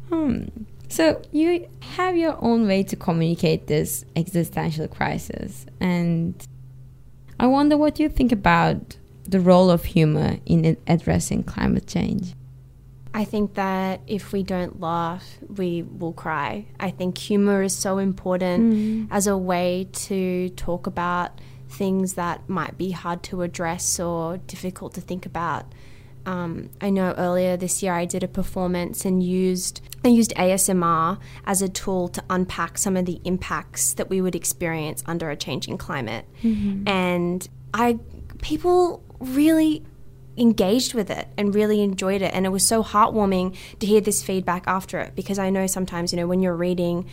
Hmm. 0.09 0.45
So 0.88 1.21
you 1.33 1.69
have 1.81 2.17
your 2.17 2.43
own 2.43 2.67
way 2.67 2.83
to 2.85 2.97
communicate 2.97 3.67
this 3.67 4.05
existential 4.17 4.88
crisis, 4.88 5.67
and 5.81 6.35
I 7.38 7.47
wonder 7.49 7.76
what 7.76 7.99
you 7.99 8.09
think 8.09 8.31
about 8.33 8.97
the 9.25 9.41
role 9.41 9.71
of 9.71 9.85
humor 9.85 10.38
in 10.47 10.76
addressing 10.87 11.43
climate 11.43 11.87
change. 11.88 12.35
I 13.14 13.25
think 13.25 13.54
that 13.54 14.00
if 14.09 14.33
we 14.33 14.42
don't 14.42 14.80
laugh, 14.80 15.25
we 15.56 15.83
will 15.83 16.12
cry. 16.12 16.66
I 16.80 16.90
think 16.90 17.16
humor 17.16 17.62
is 17.62 17.75
so 17.75 17.99
important 17.99 19.09
as 19.12 19.28
a 19.28 19.38
way 19.38 19.88
to 19.92 20.49
talk 20.50 20.88
about 20.88 21.40
things 21.68 22.14
that 22.14 22.49
might 22.49 22.76
be 22.76 22.90
hard 22.90 23.23
to 23.25 23.42
address 23.42 24.00
or 24.00 24.38
difficult 24.38 24.94
to 24.94 25.00
think 25.00 25.26
about. 25.26 25.64
Um, 26.26 26.71
I 26.80 26.90
know 26.90 27.14
earlier 27.16 27.56
this 27.56 27.83
year 27.83 27.92
I 27.92 28.04
did 28.06 28.25
a 28.25 28.28
performance 28.28 29.04
and 29.04 29.23
used 29.23 29.80
I 30.04 30.09
used 30.09 30.35
ASMR 30.37 31.18
as 31.44 31.62
a 31.62 31.68
tool 31.68 32.09
to 32.09 32.25
unpack 32.30 32.78
some 32.78 32.97
of 32.97 33.04
the 33.04 33.21
impacts 33.25 33.94
that 33.94 34.09
we 34.09 34.21
would 34.21 34.35
experience 34.35 35.04
under 35.06 35.30
a 35.30 35.37
changing 35.37 35.78
climate, 35.78 36.26
and 36.88 37.47
I 37.75 37.99
people 38.40 39.02
really 39.21 39.85
engaged 40.37 40.95
with 40.95 41.11
it 41.11 41.29
and 41.37 41.55
really 41.55 41.81
enjoyed 41.81 42.23
it. 42.23 42.33
And 42.35 42.47
it 42.47 42.50
was 42.50 42.67
so 42.67 42.83
heartwarming 42.83 43.57
to 43.81 43.87
hear 43.87 44.00
this 44.00 44.23
feedback 44.23 44.64
after 44.67 44.99
it 45.00 45.14
because 45.14 45.38
I 45.38 45.50
know 45.50 45.67
sometimes 45.67 46.12
you 46.12 46.17
know 46.17 46.26
when 46.26 46.41
you're 46.41 46.57
reading 46.57 47.07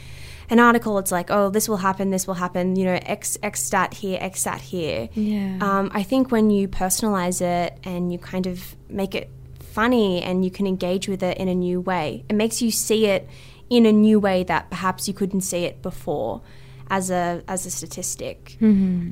an 0.50 0.60
article 0.60 0.98
it's 0.98 1.12
like 1.12 1.32
oh 1.32 1.50
this 1.50 1.70
will 1.70 1.78
happen 1.78 2.10
this 2.10 2.28
will 2.28 2.34
happen 2.34 2.76
you 2.76 2.84
know 2.84 3.00
x 3.04 3.38
x 3.42 3.64
stat 3.64 3.94
here 3.94 4.18
x 4.22 4.42
stat 4.42 4.62
here. 4.62 5.10
Yeah. 5.14 5.58
um, 5.62 5.92
I 5.94 6.04
think 6.04 6.32
when 6.32 6.50
you 6.50 6.68
personalize 6.68 7.42
it 7.42 7.78
and 7.84 8.12
you 8.12 8.20
kind 8.20 8.48
of 8.48 8.76
make 8.90 9.16
it 9.16 9.30
funny 9.60 10.22
and 10.22 10.44
you 10.44 10.52
can 10.52 10.68
engage 10.68 11.08
with 11.08 11.24
it 11.24 11.38
in 11.38 11.48
a 11.48 11.56
new 11.56 11.80
way 11.80 12.26
it 12.28 12.34
makes 12.36 12.62
you 12.62 12.70
see 12.72 13.06
it 13.06 13.30
in 13.70 13.86
a 13.86 13.92
new 13.92 14.20
way 14.20 14.44
that 14.44 14.70
perhaps 14.70 15.08
you 15.08 15.14
couldn't 15.14 15.42
see 15.42 15.64
it 15.64 15.82
before 15.82 16.42
as 16.92 17.10
a 17.10 17.42
as 17.48 17.66
a 17.66 17.72
statistic 17.72 18.58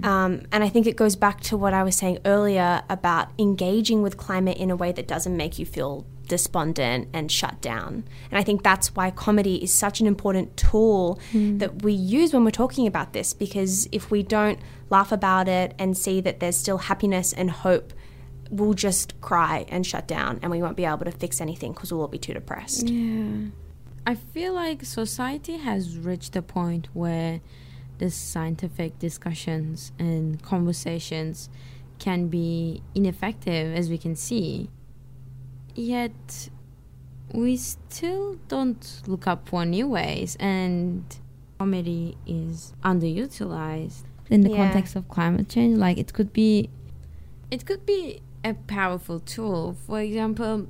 um, 0.04 0.42
and 0.52 0.64
I 0.64 0.70
think 0.70 0.86
it 0.86 0.96
goes 0.98 1.16
back 1.16 1.42
to 1.42 1.58
what 1.58 1.74
I 1.74 1.82
was 1.82 1.96
saying 1.96 2.20
earlier 2.26 2.84
about 2.90 3.30
engaging 3.40 4.04
with 4.04 4.18
climate 4.18 4.58
in 4.58 4.70
a 4.70 4.76
way 4.76 4.92
that 4.92 5.08
doesn't 5.08 5.36
make 5.36 5.58
you 5.58 5.66
feel 5.66 6.06
despondent 6.28 7.10
and 7.12 7.32
shut 7.32 7.60
down. 7.60 8.06
And 8.30 8.38
I 8.38 8.44
think 8.44 8.64
that's 8.64 8.96
why 8.96 9.12
comedy 9.12 9.62
is 9.64 9.74
such 9.74 10.00
an 10.00 10.08
important 10.08 10.56
tool 10.56 11.20
that 11.34 11.82
we 11.82 11.92
use 11.92 12.34
when 12.34 12.46
we're 12.46 12.52
talking 12.52 12.86
about 12.86 13.14
this 13.14 13.34
because 13.34 13.90
if 13.92 14.12
we 14.12 14.24
don't 14.24 14.60
laugh 14.90 15.12
about 15.12 15.48
it 15.48 15.74
and 15.80 15.98
see 15.98 16.22
that 16.22 16.40
there's 16.40 16.56
still 16.56 16.78
happiness 16.78 17.34
and 17.34 17.50
hope, 17.50 17.94
we'll 18.52 18.76
just 18.76 19.20
cry 19.22 19.66
and 19.70 19.86
shut 19.86 20.08
down 20.08 20.40
and 20.42 20.52
we 20.52 20.62
won't 20.62 20.78
be 20.78 20.86
able 20.86 21.06
to 21.06 21.12
fix 21.12 21.42
anything 21.42 21.74
because 21.74 21.92
we'll 21.92 22.02
all 22.02 22.08
be 22.08 22.20
too 22.20 22.34
depressed. 22.34 22.90
Yeah. 22.90 23.50
I 24.06 24.16
feel 24.16 24.54
like 24.54 24.86
society 24.86 25.58
has 25.58 25.98
reached 25.98 26.36
a 26.36 26.42
point 26.42 26.88
where 26.94 27.42
the 28.00 28.10
scientific 28.10 28.98
discussions 29.00 29.92
and 30.00 30.42
conversations 30.42 31.50
can 32.00 32.28
be 32.28 32.82
ineffective, 32.96 33.76
as 33.76 33.90
we 33.90 33.98
can 33.98 34.16
see. 34.16 34.70
Yet, 35.76 36.50
we 37.34 37.58
still 37.58 38.38
don't 38.48 39.02
look 39.06 39.28
up 39.28 39.48
for 39.48 39.66
new 39.66 39.88
ways, 39.88 40.36
and 40.40 41.04
comedy 41.60 42.18
is 42.26 42.74
underutilized 42.84 44.04
in 44.30 44.42
the 44.42 44.50
Yeah. 44.50 44.64
context 44.66 44.96
of 44.96 45.08
climate 45.10 45.50
change. 45.50 45.78
Like, 45.78 45.98
it 45.98 46.14
could 46.14 46.32
be, 46.34 46.70
it 47.52 47.66
could 47.66 47.86
be 47.86 48.22
a 48.44 48.54
powerful 48.54 49.20
tool. 49.20 49.76
For 49.86 50.00
example, 50.00 50.68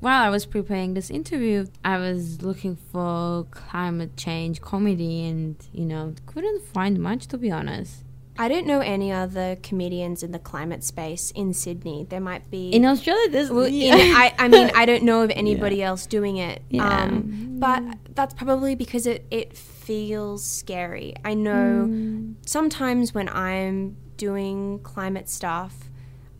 while 0.00 0.22
I 0.22 0.30
was 0.30 0.46
preparing 0.46 0.94
this 0.94 1.10
interview, 1.10 1.66
I 1.84 1.98
was 1.98 2.42
looking 2.42 2.76
for 2.76 3.44
climate 3.50 4.16
change 4.16 4.60
comedy 4.60 5.26
and, 5.26 5.56
you 5.72 5.84
know, 5.84 6.14
couldn't 6.26 6.62
find 6.62 6.98
much 6.98 7.26
to 7.28 7.38
be 7.38 7.50
honest. 7.50 8.04
I 8.38 8.48
don't 8.48 8.66
know 8.66 8.80
any 8.80 9.12
other 9.12 9.56
comedians 9.62 10.22
in 10.22 10.32
the 10.32 10.38
climate 10.38 10.82
space 10.82 11.30
in 11.32 11.52
Sydney. 11.52 12.06
There 12.08 12.20
might 12.20 12.50
be 12.50 12.70
In 12.70 12.86
Australia, 12.86 13.28
there's. 13.28 13.50
Well, 13.50 13.64
in, 13.66 13.92
I, 13.92 14.32
I 14.38 14.48
mean, 14.48 14.70
I 14.74 14.86
don't 14.86 15.02
know 15.02 15.20
of 15.22 15.30
anybody 15.34 15.82
else 15.82 16.06
doing 16.06 16.38
it. 16.38 16.62
Yeah. 16.70 17.02
Um, 17.02 17.56
but 17.58 17.82
that's 18.14 18.32
probably 18.32 18.74
because 18.76 19.06
it, 19.06 19.26
it 19.30 19.54
feels 19.54 20.42
scary. 20.42 21.14
I 21.22 21.34
know 21.34 21.86
Mm. 21.90 22.36
sometimes 22.46 23.12
when 23.12 23.28
I'm 23.28 23.96
doing 24.16 24.78
climate 24.82 25.28
stuff, 25.28 25.90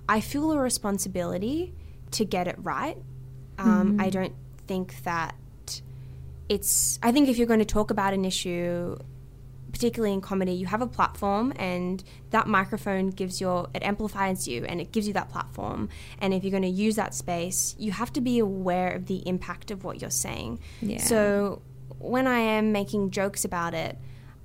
I 0.09 0.21
feel 0.21 0.53
a 0.53 0.59
responsibility 0.59 1.75
to 2.13 2.25
get 2.25 2.49
it 2.49 2.57
right. 2.59 2.97
Um, 3.61 4.01
I 4.01 4.11
don't 4.11 4.35
think 4.67 5.03
that 5.05 5.35
it's. 6.49 6.99
I 7.03 7.13
think 7.13 7.29
if 7.29 7.39
you're 7.39 7.47
going 7.47 7.61
to 7.61 7.65
talk 7.65 7.91
about 7.91 8.15
an 8.15 8.25
issue, 8.25 8.97
particularly 9.73 10.13
in 10.13 10.21
comedy, 10.21 10.53
you 10.53 10.67
have 10.67 10.83
a 10.83 10.87
platform 10.87 11.53
and 11.57 12.03
that 12.31 12.47
microphone 12.47 13.11
gives 13.11 13.41
your 13.41 13.69
it 13.75 13.83
amplifies 13.83 14.49
you 14.49 14.65
and 14.65 14.81
it 14.81 14.93
gives 14.93 15.07
you 15.07 15.15
that 15.15 15.29
platform. 15.31 15.89
And 16.19 16.35
if 16.35 16.45
you're 16.45 16.51
going 16.51 16.63
to 16.63 16.69
use 16.69 16.97
that 16.97 17.15
space, 17.15 17.75
you 17.79 17.93
have 17.93 18.13
to 18.15 18.21
be 18.21 18.39
aware 18.39 18.93
of 18.93 19.07
the 19.07 19.27
impact 19.29 19.71
of 19.71 19.85
what 19.85 20.01
you're 20.01 20.11
saying. 20.11 20.61
Yeah. 20.81 20.99
So 20.99 21.63
when 21.99 22.27
I 22.27 22.39
am 22.39 22.73
making 22.73 23.11
jokes 23.11 23.45
about 23.45 23.75
it, 23.75 23.99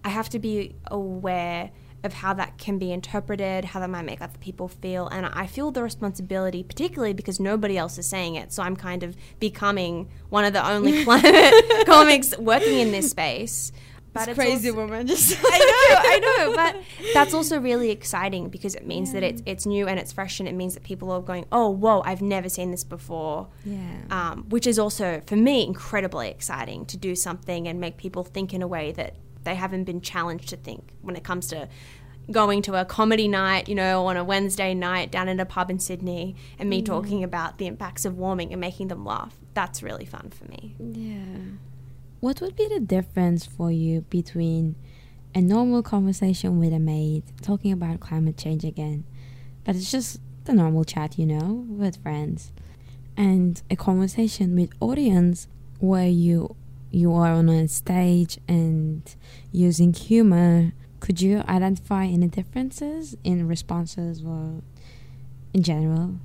I 0.04 0.10
have 0.10 0.30
to 0.30 0.40
be 0.40 0.76
aware 0.86 1.72
of 2.06 2.14
how 2.14 2.34
that 2.36 2.58
can 2.58 2.78
be 2.78 2.92
interpreted, 2.92 3.66
how 3.66 3.80
that 3.80 3.90
might 3.90 4.06
make 4.06 4.22
other 4.22 4.38
people 4.40 4.68
feel, 4.68 5.08
and 5.08 5.26
I 5.26 5.48
feel 5.48 5.72
the 5.72 5.84
responsibility, 5.84 6.64
particularly 6.64 7.14
because 7.14 7.40
nobody 7.40 7.78
else 7.78 7.98
is 7.98 8.08
saying 8.08 8.36
it. 8.36 8.54
So 8.54 8.64
I'm 8.64 8.76
kind 8.76 9.04
of 9.04 9.18
becoming 9.40 10.10
one 10.30 10.46
of 10.46 10.54
the 10.54 10.66
only 10.68 11.04
climate 11.06 11.54
comics 11.86 12.38
working 12.38 12.80
in 12.80 12.92
this 12.92 13.10
space. 13.10 13.72
But 14.14 14.30
it's 14.30 14.40
also- 14.40 14.74
woman. 14.76 15.08
Just 15.08 15.38
I 15.44 15.60
know, 15.60 16.10
I 16.10 16.20
know, 16.20 16.56
but 16.56 16.78
that's 17.14 17.34
also 17.34 17.60
really 17.60 17.92
exciting 17.92 18.48
because 18.48 18.74
it 18.74 18.88
means 18.88 19.12
that 19.12 19.24
it's 19.24 19.44
it's 19.46 19.66
new 19.66 19.88
and 19.90 20.00
it's 20.00 20.14
fresh, 20.14 20.40
and 20.40 20.48
it 20.48 20.54
means 20.56 20.74
that 20.76 20.84
people 20.84 21.12
are 21.12 21.22
going, 21.22 21.46
"Oh, 21.52 21.70
whoa, 21.70 22.02
I've 22.06 22.22
never 22.22 22.48
seen 22.48 22.72
this 22.72 22.86
before." 22.86 23.50
Yeah. 23.66 23.80
Um, 24.10 24.46
which 24.48 24.68
is 24.68 24.80
also 24.80 25.22
for 25.28 25.36
me 25.36 25.66
incredibly 25.66 26.30
exciting 26.30 26.86
to 26.86 26.96
do 26.96 27.14
something 27.14 27.68
and 27.68 27.82
make 27.82 27.98
people 27.98 28.24
think 28.24 28.54
in 28.54 28.62
a 28.62 28.68
way 28.68 28.94
that 28.94 29.16
they 29.46 29.56
haven't 29.56 29.86
been 29.86 30.02
challenged 30.02 30.50
to 30.50 30.58
think 30.58 30.94
when 31.02 31.16
it 31.16 31.24
comes 31.24 31.48
to 31.48 31.70
going 32.32 32.62
to 32.64 32.76
a 32.76 32.86
comedy 32.86 33.28
night, 33.28 33.70
you 33.70 33.76
know, 33.76 34.08
on 34.08 34.18
a 34.18 34.24
Wednesday 34.24 34.74
night 34.74 35.12
down 35.12 35.28
in 35.30 35.40
a 35.40 35.46
pub 35.46 35.70
in 35.70 35.80
Sydney, 35.80 36.36
and 36.58 36.70
me 36.70 36.82
mm. 36.82 36.86
talking 36.86 37.24
about 37.24 37.58
the 37.58 37.68
impacts 37.68 38.06
of 38.06 38.18
warming 38.18 38.52
and 38.52 38.60
making 38.60 38.88
them 38.88 39.06
laugh. 39.06 39.36
That's 39.54 39.84
really 39.84 40.06
fun 40.06 40.32
for 40.32 40.46
me. 40.46 40.76
Yeah. 40.80 41.58
What 42.20 42.42
would 42.42 42.56
be 42.56 42.68
the 42.68 42.80
difference 42.80 43.46
for 43.46 43.72
you 43.72 44.02
between 44.10 44.76
a 45.34 45.42
normal 45.42 45.84
conversation 45.84 46.60
with 46.60 46.74
a 46.74 46.80
mate 46.80 47.24
talking 47.42 47.72
about 47.72 48.00
climate 48.00 48.38
change 48.38 48.64
again, 48.64 49.06
but 49.64 49.76
it's 49.76 49.92
just 49.92 50.20
the 50.46 50.54
normal 50.54 50.84
chat, 50.84 51.20
you 51.20 51.26
know, 51.26 51.66
with 51.68 52.02
friends, 52.02 52.52
and 53.18 53.62
a 53.70 53.76
conversation 53.76 54.56
with 54.56 54.72
audience 54.80 55.48
where 55.80 56.08
you 56.08 56.56
you 56.92 57.14
are 57.14 57.32
on 57.32 57.50
a 57.50 57.68
stage 57.68 58.38
and 58.48 59.16
using 59.52 59.94
humor? 59.94 60.74
Could 61.00 61.22
you 61.22 61.44
identify 61.48 62.06
any 62.06 62.28
differences 62.28 63.16
in 63.24 63.48
responses 63.48 64.24
or 64.24 64.62
in 65.54 65.64
general? 65.64 66.16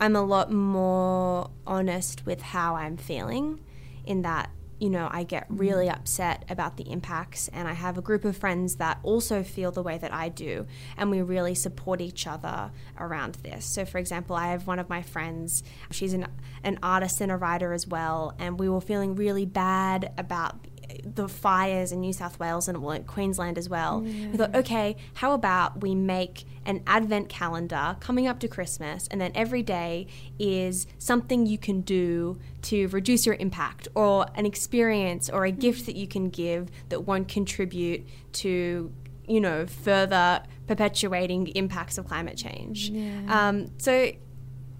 I'm 0.00 0.16
a 0.16 0.22
lot 0.22 0.50
more 0.50 1.50
honest 1.66 2.24
with 2.24 2.40
how 2.40 2.74
I'm 2.74 2.96
feeling 2.96 3.60
in 4.06 4.22
that, 4.22 4.50
you 4.80 4.90
know, 4.90 5.08
I 5.10 5.24
get 5.24 5.46
really 5.48 5.86
mm. 5.86 5.92
upset 5.92 6.44
about 6.48 6.76
the 6.76 6.90
impacts 6.90 7.48
and 7.48 7.68
I 7.68 7.74
have 7.74 7.98
a 7.98 8.02
group 8.02 8.24
of 8.24 8.36
friends 8.36 8.76
that 8.76 8.98
also 9.02 9.42
feel 9.42 9.70
the 9.70 9.82
way 9.82 9.98
that 9.98 10.12
I 10.12 10.30
do 10.30 10.66
and 10.96 11.10
we 11.10 11.20
really 11.22 11.54
support 11.54 12.00
each 12.00 12.26
other 12.26 12.72
around 12.98 13.36
this. 13.36 13.66
So 13.66 13.84
for 13.84 13.98
example, 13.98 14.34
I 14.34 14.48
have 14.48 14.66
one 14.66 14.78
of 14.78 14.88
my 14.88 15.02
friends, 15.02 15.62
she's 15.90 16.14
an 16.14 16.26
an 16.62 16.78
artist 16.82 17.20
and 17.20 17.32
a 17.32 17.36
writer 17.36 17.72
as 17.72 17.86
well, 17.86 18.34
and 18.38 18.58
we 18.58 18.68
were 18.68 18.80
feeling 18.80 19.14
really 19.14 19.46
bad 19.46 20.12
about 20.18 20.69
the 21.04 21.28
fires 21.28 21.92
in 21.92 22.00
New 22.00 22.12
South 22.12 22.38
Wales 22.38 22.68
and 22.68 22.82
well, 22.82 22.98
Queensland 23.00 23.58
as 23.58 23.68
well. 23.68 24.00
We 24.00 24.36
thought, 24.36 24.54
okay, 24.54 24.96
how 25.14 25.32
about 25.32 25.80
we 25.82 25.94
make 25.94 26.44
an 26.66 26.82
advent 26.86 27.28
calendar 27.28 27.96
coming 28.00 28.26
up 28.26 28.38
to 28.40 28.48
Christmas, 28.48 29.08
and 29.10 29.20
then 29.20 29.32
every 29.34 29.62
day 29.62 30.06
is 30.38 30.86
something 30.98 31.46
you 31.46 31.58
can 31.58 31.80
do 31.80 32.38
to 32.62 32.88
reduce 32.88 33.26
your 33.26 33.36
impact, 33.36 33.88
or 33.94 34.26
an 34.34 34.46
experience, 34.46 35.30
or 35.30 35.44
a 35.44 35.50
gift 35.50 35.86
that 35.86 35.96
you 35.96 36.06
can 36.06 36.28
give 36.28 36.68
that 36.90 37.00
won't 37.06 37.28
contribute 37.28 38.06
to, 38.32 38.92
you 39.26 39.40
know, 39.40 39.66
further 39.66 40.42
perpetuating 40.66 41.48
impacts 41.48 41.98
of 41.98 42.06
climate 42.06 42.36
change. 42.36 42.92
Um, 43.28 43.72
so 43.78 44.12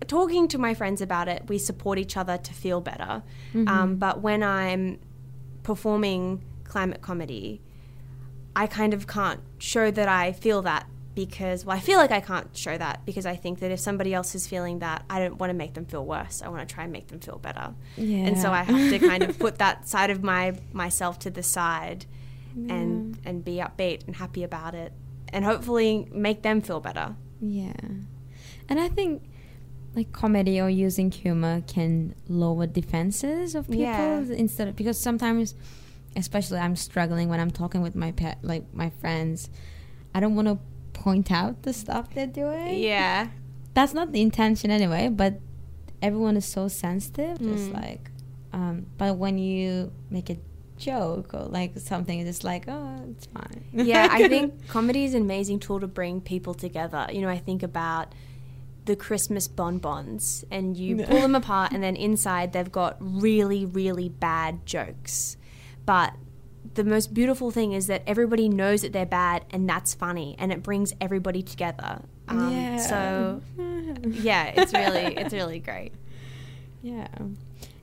talking 0.06 0.48
to 0.48 0.58
my 0.58 0.74
friends 0.74 1.00
about 1.00 1.28
it, 1.28 1.48
we 1.48 1.58
support 1.58 1.98
each 1.98 2.16
other 2.16 2.36
to 2.38 2.52
feel 2.54 2.80
better. 2.80 3.22
Um, 3.68 3.96
but 3.96 4.20
when 4.20 4.42
I'm 4.42 4.98
performing 5.62 6.44
climate 6.64 7.02
comedy, 7.02 7.60
I 8.54 8.66
kind 8.66 8.94
of 8.94 9.06
can't 9.06 9.40
show 9.58 9.90
that 9.90 10.08
I 10.08 10.32
feel 10.32 10.62
that 10.62 10.86
because, 11.14 11.64
well, 11.64 11.76
I 11.76 11.80
feel 11.80 11.98
like 11.98 12.10
I 12.10 12.20
can't 12.20 12.56
show 12.56 12.76
that 12.78 13.04
because 13.04 13.26
I 13.26 13.36
think 13.36 13.60
that 13.60 13.70
if 13.70 13.80
somebody 13.80 14.14
else 14.14 14.34
is 14.34 14.46
feeling 14.46 14.78
that, 14.78 15.04
I 15.10 15.18
don't 15.18 15.38
want 15.38 15.50
to 15.50 15.54
make 15.54 15.74
them 15.74 15.84
feel 15.84 16.04
worse. 16.04 16.40
I 16.42 16.48
want 16.48 16.66
to 16.66 16.72
try 16.72 16.84
and 16.84 16.92
make 16.92 17.08
them 17.08 17.20
feel 17.20 17.38
better. 17.38 17.74
Yeah. 17.96 18.26
And 18.26 18.38
so 18.38 18.50
I 18.50 18.62
have 18.62 18.90
to 18.90 18.98
kind 18.98 19.22
of 19.22 19.38
put 19.38 19.58
that 19.58 19.88
side 19.94 20.10
of 20.10 20.22
my 20.22 20.58
myself 20.72 21.18
to 21.20 21.30
the 21.30 21.42
side 21.42 22.06
and 22.68 23.18
and 23.24 23.44
be 23.44 23.56
upbeat 23.56 24.06
and 24.06 24.16
happy 24.16 24.42
about 24.42 24.74
it 24.74 24.92
and 25.32 25.44
hopefully 25.44 26.08
make 26.12 26.42
them 26.42 26.60
feel 26.60 26.80
better. 26.80 27.14
Yeah. 27.40 27.72
And 28.68 28.80
I 28.80 28.88
think 28.88 29.24
like 30.00 30.12
comedy 30.12 30.56
or 30.64 30.70
using 30.86 31.08
humor 31.10 31.54
can 31.74 32.14
lower 32.28 32.66
defenses 32.66 33.54
of 33.54 33.62
people 33.66 33.82
Yeah. 33.82 34.20
instead 34.44 34.66
of 34.68 34.74
because 34.76 34.98
sometimes 35.08 35.54
especially 36.16 36.58
I'm 36.66 36.76
struggling 36.76 37.28
when 37.32 37.40
I'm 37.40 37.50
talking 37.62 37.82
with 37.86 37.94
my 38.04 38.10
pet 38.20 38.38
like 38.42 38.64
my 38.82 38.90
friends 39.00 39.50
I 40.14 40.18
don't 40.20 40.34
want 40.38 40.48
to 40.48 40.58
point 41.04 41.30
out 41.30 41.62
the 41.62 41.72
stuff 41.72 42.04
they're 42.14 42.26
doing. 42.42 42.78
Yeah. 42.78 43.28
That's 43.74 43.94
not 43.94 44.10
the 44.12 44.20
intention 44.28 44.68
anyway, 44.78 45.08
but 45.08 45.32
everyone 46.02 46.36
is 46.36 46.44
so 46.56 46.62
sensitive 46.68 47.38
just 47.38 47.68
Mm. 47.70 47.74
like 47.82 48.04
um 48.52 48.86
but 49.00 49.12
when 49.22 49.34
you 49.38 49.92
make 50.16 50.28
a 50.30 50.38
joke 50.78 51.28
or 51.34 51.44
like 51.58 51.70
something 51.78 52.16
it's 52.20 52.28
just 52.30 52.44
like 52.52 52.64
oh 52.74 52.88
it's 53.12 53.26
fine. 53.26 53.60
yeah, 53.72 54.08
I 54.10 54.26
think 54.32 54.66
comedy 54.76 55.02
is 55.04 55.14
an 55.14 55.22
amazing 55.30 55.58
tool 55.60 55.78
to 55.80 55.86
bring 55.86 56.14
people 56.32 56.54
together. 56.54 57.02
You 57.14 57.20
know, 57.24 57.28
I 57.28 57.38
think 57.38 57.62
about 57.62 58.06
the 58.86 58.96
Christmas 58.96 59.46
bonbons 59.48 60.44
and 60.50 60.76
you 60.76 60.96
Yeah. 60.96 61.06
pull 61.10 61.20
them 61.20 61.34
apart 61.34 61.72
and 61.72 61.82
then 61.82 61.96
inside 61.96 62.52
they've 62.52 62.70
got 62.72 62.96
really, 63.00 63.64
really 63.66 64.08
bad 64.08 64.64
jokes. 64.66 65.36
But 65.86 66.14
the 66.74 66.84
most 66.84 67.12
beautiful 67.12 67.50
thing 67.50 67.72
is 67.72 67.86
that 67.88 68.02
everybody 68.06 68.48
knows 68.48 68.82
that 68.82 68.92
they're 68.92 69.04
bad 69.06 69.44
and 69.50 69.68
that's 69.68 69.92
funny 69.94 70.36
and 70.38 70.52
it 70.52 70.62
brings 70.62 70.92
everybody 71.00 71.42
together. 71.42 72.02
Um, 72.28 72.78
So 72.78 73.42
yeah, 74.06 74.52
it's 74.56 74.72
really 74.72 75.16
it's 75.16 75.34
really 75.34 75.58
great. 75.58 75.92
Yeah. 76.82 77.08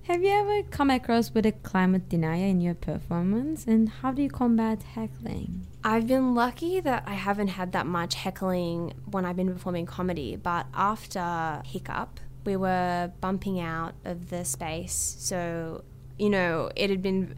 Have 0.07 0.23
you 0.23 0.29
ever 0.29 0.63
come 0.63 0.89
across 0.89 1.33
with 1.33 1.45
a 1.45 1.51
climate 1.51 2.07
denier 2.07 2.45
in 2.45 2.61
your 2.61 2.75
performance 2.75 3.67
and 3.67 3.89
how 3.89 4.13
do 4.13 4.21
you 4.21 4.29
combat 4.29 4.81
heckling? 4.81 5.67
I've 5.83 6.07
been 6.07 6.33
lucky 6.33 6.79
that 6.79 7.03
I 7.05 7.15
haven't 7.15 7.49
had 7.49 7.73
that 7.73 7.85
much 7.85 8.15
heckling 8.15 8.93
when 9.11 9.25
I've 9.25 9.35
been 9.35 9.51
performing 9.51 9.85
comedy, 9.85 10.37
but 10.37 10.65
after 10.73 11.61
Hiccup, 11.65 12.21
we 12.45 12.55
were 12.55 13.11
bumping 13.19 13.59
out 13.59 13.95
of 14.05 14.29
the 14.29 14.45
space. 14.45 15.17
So, 15.19 15.83
you 16.17 16.29
know, 16.29 16.71
it 16.77 16.89
had 16.89 17.01
been 17.01 17.35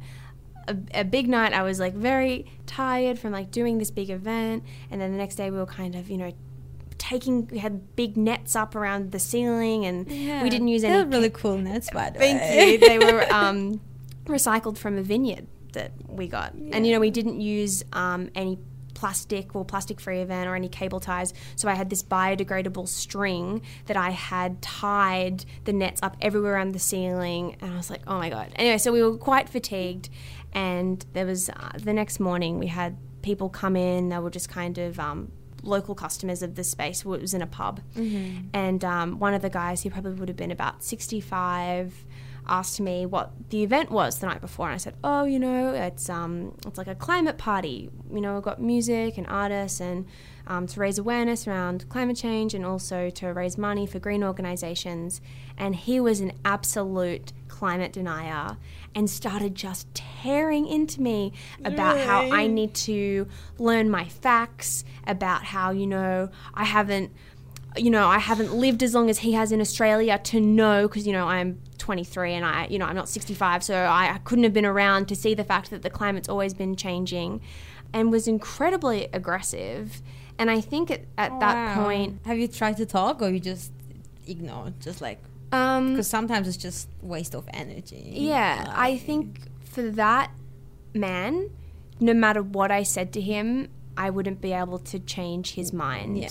a, 0.68 0.78
a 0.94 1.04
big 1.04 1.28
night. 1.28 1.54
I 1.54 1.64
was 1.64 1.80
like 1.80 1.96
very 1.96 2.46
tired 2.68 3.18
from 3.18 3.32
like 3.32 3.50
doing 3.50 3.80
this 3.80 3.90
big 3.90 4.12
event. 4.12 4.64
And 4.92 5.02
then 5.02 5.12
the 5.12 5.18
next 5.18 5.38
day 5.38 5.50
we 5.50 5.58
were 5.58 5.66
kind 5.66 5.96
of, 5.96 6.12
you 6.12 6.18
know, 6.18 6.32
taking, 7.00 7.48
we 7.48 7.58
had 7.58 7.96
big 7.96 8.16
nets 8.16 8.56
up 8.56 8.76
around 8.76 9.12
the 9.12 9.20
ceiling 9.20 9.86
and 9.86 10.08
we 10.08 10.50
didn't 10.50 10.68
use 10.68 10.84
any. 10.84 10.94
They're 10.94 11.06
really 11.08 11.32
cool 11.32 11.58
nets, 11.58 11.90
by 11.92 12.12
the 12.12 12.20
Thank 12.20 12.42
way. 12.42 12.74
you. 12.74 12.78
They 12.78 13.00
were 13.00 13.26
um, 13.34 13.82
recycled 14.26 14.78
from 14.78 14.98
a 14.98 15.02
vineyard 15.02 15.48
that 15.74 15.92
we 16.08 16.28
got, 16.28 16.54
and 16.54 16.86
you 16.86 16.94
know 16.94 17.00
we 17.00 17.12
didn't 17.12 17.42
use 17.42 17.84
um, 17.94 18.30
any 18.36 18.60
plastic 18.94 19.56
or 19.56 19.64
plastic 19.64 20.02
free 20.02 20.20
event 20.20 20.50
or 20.50 20.56
any 20.56 20.68
cable 20.68 21.00
ties. 21.00 21.34
So 21.56 21.70
I 21.70 21.74
had 21.74 21.90
this 21.90 22.04
biodegradable 22.04 22.88
string 22.88 23.62
that 23.86 23.96
I 23.96 24.10
had 24.10 24.62
tied 24.62 25.46
the 25.64 25.72
nets 25.72 26.02
up 26.04 26.18
everywhere 26.22 26.54
around 26.54 26.74
the 26.74 26.80
ceiling, 26.80 27.56
and 27.62 27.74
I 27.74 27.78
was 27.78 27.90
like, 27.90 28.02
oh 28.08 28.18
my 28.18 28.30
god. 28.30 28.52
Anyway, 28.56 28.78
so 28.78 28.92
we 28.92 29.02
were 29.02 29.18
quite 29.18 29.48
fatigued, 29.48 30.10
and 30.54 31.04
there 31.14 31.26
was 31.26 31.50
uh, 31.50 31.72
the 31.78 31.94
next 31.94 32.20
morning 32.20 32.60
we 32.60 32.68
had 32.68 32.98
people 33.22 33.50
come 33.50 33.76
in. 33.76 34.10
They 34.10 34.20
were 34.20 34.30
just 34.30 34.50
kind 34.50 34.78
of 34.78 35.00
um, 35.00 35.32
local 35.64 35.96
customers 35.96 36.42
of 36.42 36.56
the 36.56 36.64
space. 36.64 37.02
It 37.02 37.08
was 37.08 37.34
in 37.34 37.42
a 37.42 37.48
pub, 37.48 37.82
and 38.54 38.84
um, 38.84 39.20
one 39.20 39.34
of 39.34 39.42
the 39.42 39.50
guys, 39.50 39.82
he 39.82 39.90
probably 39.90 40.14
would 40.14 40.30
have 40.30 40.38
been 40.38 40.52
about 40.52 40.84
sixty-five 40.84 42.06
asked 42.50 42.82
me 42.82 43.06
what 43.06 43.32
the 43.52 43.62
event 43.64 43.92
was 43.92 44.18
the 44.20 44.26
night 44.26 44.42
before 44.42 44.66
and 44.66 44.74
I 44.74 44.78
said, 44.78 44.96
"Oh, 45.04 45.24
you 45.24 45.40
know, 45.40 45.72
it's 45.74 46.10
um 46.10 46.56
it's 46.66 46.78
like 46.78 46.88
a 46.88 46.96
climate 46.96 47.38
party. 47.38 47.90
You 48.12 48.22
know, 48.22 48.34
we've 48.34 48.44
got 48.44 48.62
music 48.62 49.18
and 49.18 49.28
artists 49.28 49.80
and 49.80 50.08
um, 50.48 50.66
to 50.66 50.80
raise 50.80 50.98
awareness 50.98 51.48
around 51.48 51.88
climate 51.90 52.18
change 52.18 52.56
and 52.56 52.66
also 52.66 53.12
to 53.12 53.28
raise 53.28 53.58
money 53.58 53.86
for 53.86 54.00
green 54.00 54.24
organizations." 54.24 55.22
And 55.58 55.76
he 55.76 56.00
was 56.00 56.22
an 56.22 56.32
absolute 56.44 57.34
climate 57.60 57.92
denier 57.92 58.56
and 58.96 59.10
started 59.10 59.54
just 59.54 59.94
tearing 59.94 60.66
into 60.66 61.02
me 61.02 61.34
about 61.66 61.98
how 61.98 62.30
I 62.32 62.48
need 62.48 62.74
to 62.76 63.28
learn 63.58 63.90
my 63.90 64.06
facts, 64.06 64.86
about 65.06 65.44
how, 65.44 65.72
you 65.72 65.86
know, 65.86 66.30
I 66.54 66.64
haven't 66.64 67.12
you 67.78 67.92
know, 67.92 68.08
I 68.08 68.18
haven't 68.18 68.52
lived 68.56 68.82
as 68.82 68.96
long 68.96 69.12
as 69.12 69.20
he 69.20 69.34
has 69.34 69.52
in 69.52 69.62
Australia 69.62 70.20
to 70.24 70.40
know 70.42 70.88
because 70.88 71.06
you 71.06 71.14
know 71.14 71.28
I'm 71.28 71.62
23 71.78 72.34
and 72.34 72.44
I, 72.44 72.66
you 72.68 72.80
know, 72.80 72.86
I'm 72.86 72.96
not 72.96 73.08
65, 73.08 73.64
so 73.64 73.76
I, 73.76 74.16
I 74.16 74.18
couldn't 74.24 74.44
have 74.44 74.54
been 74.54 74.66
around 74.66 75.08
to 75.10 75.16
see 75.16 75.36
the 75.36 75.44
fact 75.44 75.70
that 75.70 75.84
the 75.84 75.90
climate's 75.92 76.28
always 76.28 76.56
been 76.56 76.76
changing, 76.76 77.42
and 77.94 78.12
was 78.12 78.28
incredibly 78.28 79.08
aggressive. 79.14 80.02
And 80.40 80.50
I 80.50 80.62
think 80.62 80.90
at, 80.90 81.02
at 81.16 81.40
that 81.42 81.58
oh, 81.58 81.80
Wow. 81.80 81.86
point, 81.86 82.20
have 82.26 82.40
you 82.40 82.48
tried 82.48 82.78
to 82.78 82.88
talk 82.88 83.22
or 83.22 83.30
you 83.30 83.40
just 83.40 83.72
ignore? 84.26 84.74
Just 84.80 85.00
like 85.00 85.20
um, 85.52 85.92
because 85.92 86.08
sometimes 86.08 86.48
it's 86.48 86.58
just 86.58 86.90
waste 87.02 87.36
of 87.36 87.48
energy. 87.54 88.12
Yeah, 88.16 88.72
I 88.76 88.98
think 88.98 89.42
for 89.62 89.90
that 89.92 90.32
man, 90.94 91.50
no 92.00 92.14
matter 92.14 92.42
what 92.42 92.72
I 92.72 92.84
said 92.84 93.14
to 93.14 93.22
him, 93.22 93.70
I 93.98 94.10
wouldn't 94.10 94.42
be 94.42 94.54
able 94.54 94.80
to 94.80 95.00
change 95.00 95.54
his 95.56 95.74
mind. 95.74 96.18
Yeah, 96.18 96.30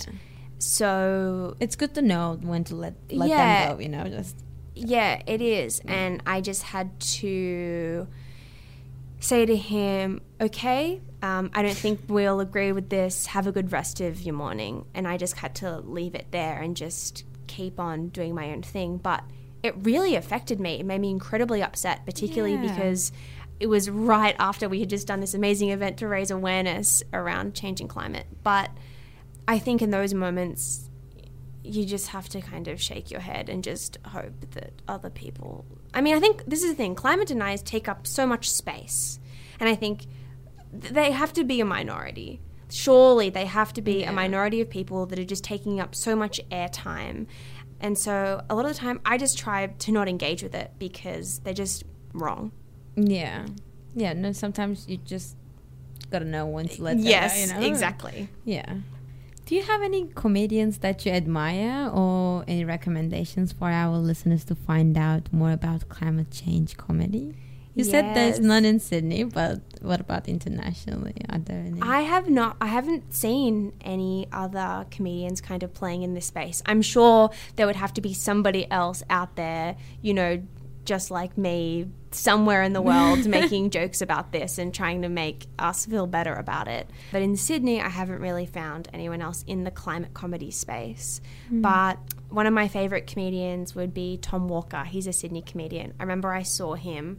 So 0.59 1.57
it's 1.61 1.77
good 1.77 1.95
to 1.95 2.03
know 2.03 2.39
when 2.41 2.65
to 2.65 2.75
let 2.75 2.95
let 3.13 3.29
Yeah. 3.29 3.69
them 3.69 3.77
go. 3.77 3.83
You 3.83 3.89
know, 3.89 4.05
just 4.09 4.37
Yeah, 4.75 5.21
it 5.27 5.41
is. 5.43 5.81
And 5.87 6.23
I 6.27 6.41
just 6.41 6.63
had 6.63 6.99
to 7.21 8.07
say 9.21 9.45
to 9.45 9.57
him, 9.57 10.21
okay, 10.41 11.01
um, 11.23 11.51
I 11.53 11.63
don't 11.63 11.77
think 11.77 12.01
we'll 12.09 12.39
agree 12.41 12.71
with 12.73 12.89
this. 12.89 13.27
Have 13.27 13.47
a 13.49 13.53
good 13.53 13.73
rest 13.73 14.01
of 14.01 14.21
your 14.23 14.35
morning. 14.35 14.85
And 14.95 15.09
I 15.09 15.17
just 15.17 15.39
had 15.39 15.55
to 15.57 15.81
leave 15.81 16.15
it 16.15 16.27
there 16.31 16.63
and 16.63 16.77
just 16.77 17.25
keep 17.59 17.81
on 17.81 18.09
doing 18.09 18.35
my 18.35 18.51
own 18.53 18.63
thing. 18.63 18.99
But 18.99 19.25
it 19.63 19.75
really 19.83 20.15
affected 20.15 20.61
me. 20.61 20.79
It 20.79 20.87
made 20.87 21.01
me 21.01 21.11
incredibly 21.11 21.63
upset, 21.63 22.07
particularly 22.07 22.55
Yeah. 22.55 22.73
because 22.73 23.11
it 23.59 23.67
was 23.67 23.91
right 23.91 24.37
after 24.39 24.69
we 24.69 24.79
had 24.81 24.89
just 24.89 25.09
done 25.09 25.21
this 25.21 25.35
amazing 25.35 25.71
event 25.71 25.97
to 25.99 26.07
raise 26.07 26.31
awareness 26.31 27.03
around 27.13 27.55
changing 27.55 27.89
climate. 27.89 28.27
But 28.45 28.71
I 29.49 29.59
think 29.59 29.83
in 29.83 29.91
those 29.91 30.15
moments, 30.15 30.89
you 31.65 31.85
just 31.85 32.09
have 32.09 32.29
to 32.29 32.41
kind 32.41 32.69
of 32.69 32.81
shake 32.81 33.11
your 33.11 33.21
head 33.21 33.49
and 33.49 33.65
just 33.65 33.99
hope 34.07 34.53
that 34.53 34.81
other 34.87 35.11
people. 35.11 35.65
I 35.93 36.01
mean, 36.01 36.15
I 36.15 36.21
think 36.21 36.45
this 36.47 36.63
is 36.63 36.71
the 36.71 36.77
thing 36.77 36.95
climate 36.95 37.27
deniers 37.29 37.63
take 37.63 37.89
up 37.89 38.07
so 38.07 38.27
much 38.27 38.49
space. 38.49 39.19
And 39.59 39.69
I 39.69 39.75
think 39.75 40.07
they 40.73 41.11
have 41.11 41.33
to 41.33 41.43
be 41.45 41.61
a 41.61 41.65
minority. 41.65 42.41
Surely 42.71 43.31
they 43.31 43.47
have 43.47 43.73
to 43.75 43.83
be 43.83 44.01
Yeah. 44.01 44.11
a 44.11 44.13
minority 44.13 44.61
of 44.61 44.69
people 44.69 45.07
that 45.07 45.19
are 45.19 45.25
just 45.25 45.45
taking 45.45 45.81
up 45.81 45.95
so 45.95 46.15
much 46.15 46.41
airtime. 46.51 47.27
And 47.81 47.97
so 47.97 48.43
a 48.51 48.55
lot 48.55 48.65
of 48.67 48.73
the 48.73 48.79
time, 48.79 49.01
I 49.05 49.19
just 49.19 49.39
try 49.39 49.67
to 49.69 49.93
not 49.93 50.09
engage 50.09 50.43
with 50.43 50.55
it 50.55 50.73
because 50.79 51.39
they're 51.41 51.55
just 51.55 51.85
wrong. 52.13 52.53
yeah, 52.97 53.47
yeah. 53.95 54.13
No, 54.13 54.33
sometimes 54.33 54.87
you 54.89 54.97
just 54.99 55.37
gotta 56.11 56.25
know 56.25 56.47
when 56.47 56.67
to 56.69 56.83
let 56.83 56.99
yes, 56.99 57.39
you 57.41 57.55
know? 57.55 57.61
exactly. 57.67 58.29
Yeah. 58.45 58.79
Do 59.47 59.55
you 59.55 59.63
have 59.63 59.81
any 59.83 60.09
comedians 60.15 60.79
that 60.79 61.07
you 61.07 61.13
admire 61.13 61.89
or 61.89 62.45
any 62.47 62.65
recommendations 62.65 63.53
for 63.53 63.71
our 63.71 63.97
listeners 63.97 64.45
to 64.45 64.55
find 64.55 64.99
out 64.99 65.33
more 65.33 65.53
about 65.53 65.89
climate 65.89 66.31
change 66.31 66.77
comedy? 66.77 67.35
You 67.79 67.85
said 67.85 68.17
there's 68.17 68.41
none 68.41 68.65
in 68.65 68.81
Sydney, 68.81 69.23
but 69.25 69.61
what 69.81 70.01
about 70.01 70.29
internationally? 70.29 71.15
Are 71.31 71.39
there 71.39 71.61
any? 71.61 71.81
I 71.81 72.01
have 72.01 72.29
not. 72.29 72.57
I 72.61 72.67
haven't 72.67 73.15
seen 73.15 73.73
any 73.81 74.27
other 74.33 74.85
comedians 74.91 75.41
kind 75.41 75.63
of 75.63 75.73
playing 75.73 76.03
in 76.03 76.15
this 76.15 76.27
space. 76.27 76.61
I'm 76.67 76.83
sure 76.83 77.31
there 77.55 77.67
would 77.67 77.77
have 77.77 77.95
to 77.95 78.01
be 78.01 78.13
somebody 78.15 78.69
else 78.71 79.05
out 79.09 79.37
there, 79.37 79.77
you 80.03 80.13
know, 80.13 80.43
just 80.85 81.11
like 81.11 81.39
me 81.39 81.87
somewhere 82.11 82.63
in 82.63 82.73
the 82.73 82.81
world 82.83 83.27
making 83.27 83.71
jokes 83.71 84.01
about 84.01 84.33
this 84.33 84.59
and 84.59 84.75
trying 84.75 85.03
to 85.03 85.09
make 85.09 85.47
us 85.59 85.87
feel 85.87 86.07
better 86.07 86.35
about 86.35 86.67
it. 86.67 86.91
But 87.13 87.23
in 87.23 87.37
Sydney, 87.37 87.81
I 87.81 87.91
haven't 87.91 88.21
really 88.21 88.47
found 88.47 88.89
anyone 88.93 89.21
else 89.21 89.45
in 89.47 89.65
the 89.65 89.71
climate 89.71 90.15
comedy 90.15 90.51
space. 90.51 91.21
Mm. 91.53 91.63
But 91.63 91.99
one 92.31 92.47
of 92.47 92.55
my 92.55 92.69
favorite 92.69 93.07
comedians 93.07 93.75
would 93.75 93.95
be 93.95 94.17
Tom 94.17 94.49
Walker. 94.49 94.83
He's 94.85 95.07
a 95.07 95.13
Sydney 95.13 95.43
comedian. 95.43 95.93
I 96.01 96.03
remember 96.03 96.33
I 96.33 96.43
saw 96.43 96.75
him 96.75 97.19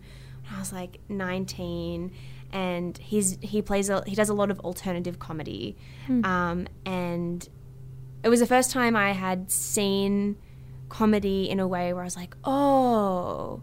I 0.53 0.59
was 0.59 0.73
like 0.73 0.99
19 1.09 2.11
and 2.51 2.97
he's 2.97 3.37
he 3.41 3.61
plays 3.61 3.89
a, 3.89 4.03
he 4.07 4.15
does 4.15 4.29
a 4.29 4.33
lot 4.33 4.51
of 4.51 4.59
alternative 4.61 5.19
comedy. 5.19 5.77
Mm. 6.07 6.25
Um, 6.25 6.67
and 6.85 7.47
it 8.23 8.29
was 8.29 8.39
the 8.39 8.47
first 8.47 8.71
time 8.71 8.95
I 8.95 9.11
had 9.11 9.51
seen 9.51 10.37
comedy 10.89 11.49
in 11.49 11.59
a 11.59 11.67
way 11.67 11.93
where 11.93 12.01
I 12.01 12.05
was 12.05 12.15
like, 12.15 12.35
oh, 12.43 13.61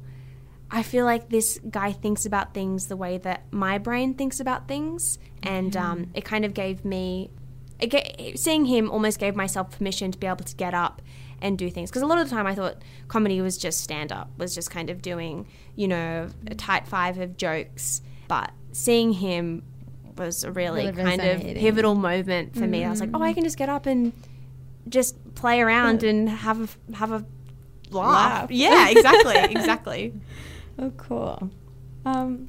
I 0.71 0.83
feel 0.83 1.05
like 1.05 1.29
this 1.29 1.61
guy 1.71 1.93
thinks 1.93 2.27
about 2.27 2.55
things 2.55 2.87
the 2.87 2.97
way 2.97 3.19
that 3.19 3.45
my 3.53 3.79
brain 3.79 4.15
thinks 4.15 4.41
about 4.41 4.69
things, 4.69 5.19
and 5.43 5.73
mm-hmm. 5.73 5.93
um, 5.93 6.11
it 6.15 6.25
kind 6.25 6.45
of 6.45 6.55
gave 6.55 6.85
me, 6.85 7.31
it, 7.79 8.39
seeing 8.39 8.65
him 8.65 8.91
almost 8.91 9.19
gave 9.19 9.37
myself 9.37 9.71
permission 9.71 10.11
to 10.13 10.19
be 10.19 10.27
able 10.27 10.45
to 10.45 10.57
get 10.57 10.75
up 10.75 11.03
and 11.43 11.59
do 11.59 11.71
things 11.71 11.91
because 11.91 12.03
a 12.03 12.07
lot 12.07 12.19
of 12.19 12.29
the 12.29 12.35
time 12.35 12.47
I 12.47 12.55
thought 12.55 12.77
comedy 13.09 13.41
was 13.41 13.59
just 13.59 13.81
stand 13.81 14.13
up, 14.13 14.31
was 14.39 14.55
just 14.55 14.71
kind 14.71 14.91
of 14.91 15.03
doing, 15.03 15.47
you 15.75 15.89
know, 15.89 16.29
a 16.47 16.55
tight 16.55 16.87
five 16.87 17.19
of 17.19 17.37
jokes, 17.37 18.03
but 18.29 18.51
seeing 18.73 19.13
him 19.13 19.63
was 20.17 20.45
a 20.45 20.51
really, 20.51 20.91
really 20.91 21.03
kind 21.03 21.21
of 21.21 21.41
pivotal 21.41 21.95
moment 21.95 22.55
for 22.55 22.61
mm-hmm. 22.61 22.71
me. 22.71 22.85
I 22.85 22.91
was 22.91 23.01
like, 23.01 23.11
oh, 23.15 23.23
I 23.23 23.33
can 23.33 23.45
just 23.45 23.59
get 23.59 23.69
up 23.69 23.87
and 23.87 24.13
just 24.89 25.35
play 25.35 25.61
around 25.61 26.03
and 26.03 26.29
have 26.29 26.61
a, 26.61 26.97
have 26.97 27.13
a 27.13 27.25
laugh. 27.91 28.43
laugh. 28.43 28.51
Yeah, 28.51 28.89
exactly, 28.89 29.37
exactly. 29.51 30.15
Oh, 30.79 30.91
cool. 30.97 31.51
Um, 32.05 32.47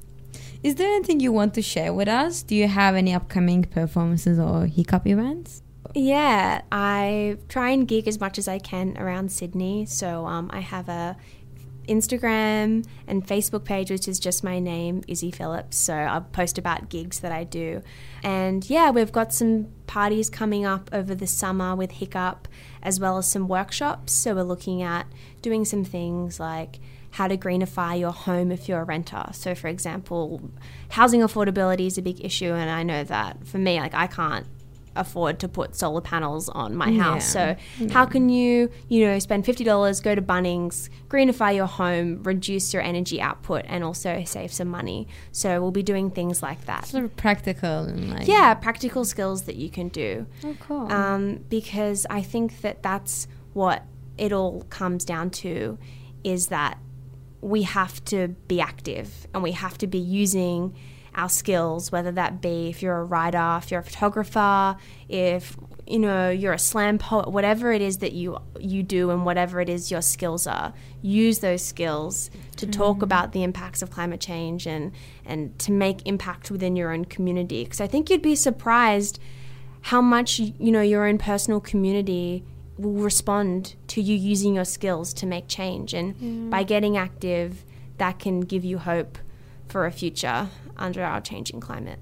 is 0.64 0.76
there 0.76 0.88
anything 0.88 1.20
you 1.20 1.32
want 1.32 1.54
to 1.56 1.62
share 1.62 1.94
with 1.94 2.08
us? 2.08 2.44
Do 2.44 2.56
you 2.56 2.68
have 2.68 2.96
any 2.96 3.14
upcoming 3.14 3.64
performances 3.64 4.40
or 4.40 4.66
hiccup 4.66 5.08
events? 5.08 5.62
Yeah, 5.98 6.62
I 6.72 7.38
try 7.50 7.72
and 7.72 7.88
gig 7.88 8.08
as 8.08 8.20
much 8.20 8.38
as 8.38 8.48
I 8.48 8.60
can 8.60 8.96
around 9.00 9.32
Sydney. 9.32 9.88
So 9.88 10.28
um, 10.28 10.48
I 10.54 10.60
have 10.60 10.88
a 10.90 11.18
Instagram 11.88 12.86
and 13.08 13.26
Facebook 13.26 13.64
page, 13.64 13.90
which 13.90 14.08
is 14.08 14.20
just 14.20 14.44
my 14.44 14.60
name, 14.60 15.02
Issy 15.08 15.34
Phillips. 15.34 15.76
So 15.76 15.96
I'll 15.96 16.22
post 16.22 16.60
about 16.60 16.90
gigs 16.90 17.22
that 17.22 17.32
I 17.32 17.46
do. 17.46 17.82
And 18.22 18.70
yeah, 18.70 18.92
we've 18.92 19.12
got 19.12 19.34
some 19.34 19.70
parties 19.88 20.30
coming 20.30 20.66
up 20.66 20.88
over 20.94 21.16
the 21.16 21.26
summer 21.26 21.76
with 21.76 21.94
Hiccup, 21.94 22.48
as 22.84 23.00
well 23.00 23.18
as 23.18 23.28
some 23.28 23.48
workshops. 23.48 24.14
So 24.14 24.36
we're 24.36 24.44
looking 24.44 24.84
at 24.84 25.08
doing 25.42 25.66
some 25.66 25.84
things 25.84 26.40
like 26.40 26.80
how 27.10 27.28
to 27.28 27.38
greenify 27.38 28.00
your 28.00 28.12
home 28.12 28.52
if 28.52 28.70
you're 28.70 28.82
a 28.82 28.86
renter. 28.86 29.30
So, 29.32 29.56
for 29.56 29.68
example, 29.68 30.52
housing 30.90 31.22
affordability 31.22 31.88
is 31.88 31.98
a 31.98 32.04
big 32.04 32.24
issue, 32.24 32.52
and 32.54 32.70
I 32.70 32.84
know 32.84 33.04
that 33.06 33.48
for 33.48 33.58
me, 33.58 33.80
like 33.80 33.96
I 33.96 34.06
can't 34.06 34.46
afford 35.00 35.40
to 35.40 35.48
put 35.48 35.76
solar 35.76 36.02
panels 36.02 36.50
on 36.50 36.76
my 36.76 36.92
house. 36.92 37.36
Yeah. 37.36 37.56
So 37.56 37.84
yeah. 37.86 37.94
how 37.94 38.06
can 38.06 38.30
you, 38.30 38.70
you 38.88 39.06
know, 39.06 39.20
spend 39.20 39.46
fifty 39.46 39.64
dollars, 39.64 40.00
go 40.00 40.16
to 40.16 40.22
Bunnings, 40.22 40.90
greenify 41.08 41.56
your 41.56 41.66
home, 41.66 42.24
reduce 42.24 42.74
your 42.74 42.84
energy 42.84 43.22
output, 43.22 43.66
and 43.68 43.84
also 43.84 44.24
save 44.26 44.52
some 44.52 44.68
money? 44.68 45.08
So 45.32 45.62
we'll 45.62 45.72
be 45.72 45.84
doing 45.84 46.12
things 46.12 46.42
like 46.42 46.66
that. 46.66 46.86
Sort 46.86 47.04
of 47.04 47.16
practical 47.16 47.84
and 47.86 48.10
like 48.12 48.28
yeah, 48.28 48.54
practical 48.54 49.06
skills 49.06 49.44
that 49.44 49.56
you 49.56 49.70
can 49.70 49.90
do. 49.90 50.26
Oh, 50.44 50.56
cool. 50.60 50.92
Um, 50.92 51.46
because 51.50 52.06
I 52.10 52.22
think 52.22 52.62
that 52.62 52.84
that's 52.84 53.28
what 53.54 53.84
it 54.18 54.32
all 54.34 54.64
comes 54.70 55.06
down 55.06 55.30
to, 55.30 55.78
is 56.24 56.48
that 56.48 56.80
we 57.40 57.62
have 57.62 58.04
to 58.06 58.30
be 58.48 58.60
active 58.60 59.28
and 59.34 59.44
we 59.44 59.52
have 59.52 59.78
to 59.78 59.88
be 59.88 60.00
using 60.00 60.76
our 61.18 61.28
skills, 61.28 61.92
whether 61.92 62.12
that 62.12 62.42
be 62.42 62.70
if 62.70 62.84
you're 62.84 62.98
a 62.98 63.04
writer, 63.04 63.60
if 63.62 63.72
you're 63.72 63.80
a 63.80 63.84
photographer, 63.84 64.78
if 65.10 65.58
you 65.88 65.98
know 65.98 66.30
you're 66.30 66.54
a 66.54 66.60
slam 66.60 67.00
poet, 67.00 67.30
whatever 67.30 67.72
it 67.72 67.82
is 67.82 67.98
that 67.98 68.14
you 68.14 68.38
you 68.60 68.84
do 68.84 69.10
and 69.10 69.26
whatever 69.26 69.60
it 69.60 69.68
is 69.68 69.90
your 69.90 70.04
skills 70.04 70.46
are, 70.46 70.74
use 71.02 71.40
those 71.40 71.64
skills 71.64 72.30
to 72.58 72.68
mm. 72.68 72.72
talk 72.72 73.02
about 73.02 73.32
the 73.32 73.44
impacts 73.44 73.82
of 73.82 73.90
climate 73.90 74.22
change 74.22 74.68
and 74.68 74.92
and 75.26 75.58
to 75.58 75.72
make 75.72 76.06
impact 76.06 76.52
within 76.52 76.76
your 76.76 76.94
own 76.94 77.04
community. 77.04 77.64
Because 77.64 77.82
I 77.82 77.88
think 77.88 78.12
you'd 78.12 78.22
be 78.22 78.36
surprised 78.36 79.20
how 79.82 80.02
much 80.02 80.40
you 80.40 80.72
know 80.72 80.82
your 80.82 81.08
own 81.08 81.18
personal 81.18 81.60
community 81.60 82.44
will 82.78 82.94
respond 82.94 83.76
to 83.88 84.02
you 84.02 84.16
using 84.16 84.54
your 84.54 84.66
skills 84.66 85.16
to 85.16 85.26
make 85.26 85.48
change 85.48 85.96
and 85.96 86.16
mm. 86.16 86.50
by 86.52 86.62
getting 86.62 86.96
active 86.96 87.66
that 87.98 88.20
can 88.20 88.42
give 88.42 88.64
you 88.64 88.78
hope 88.78 89.18
for 89.68 89.88
a 89.88 89.92
future 89.92 90.48
under 90.78 91.04
our 91.04 91.22
changing 91.22 91.60
climate. 91.60 92.00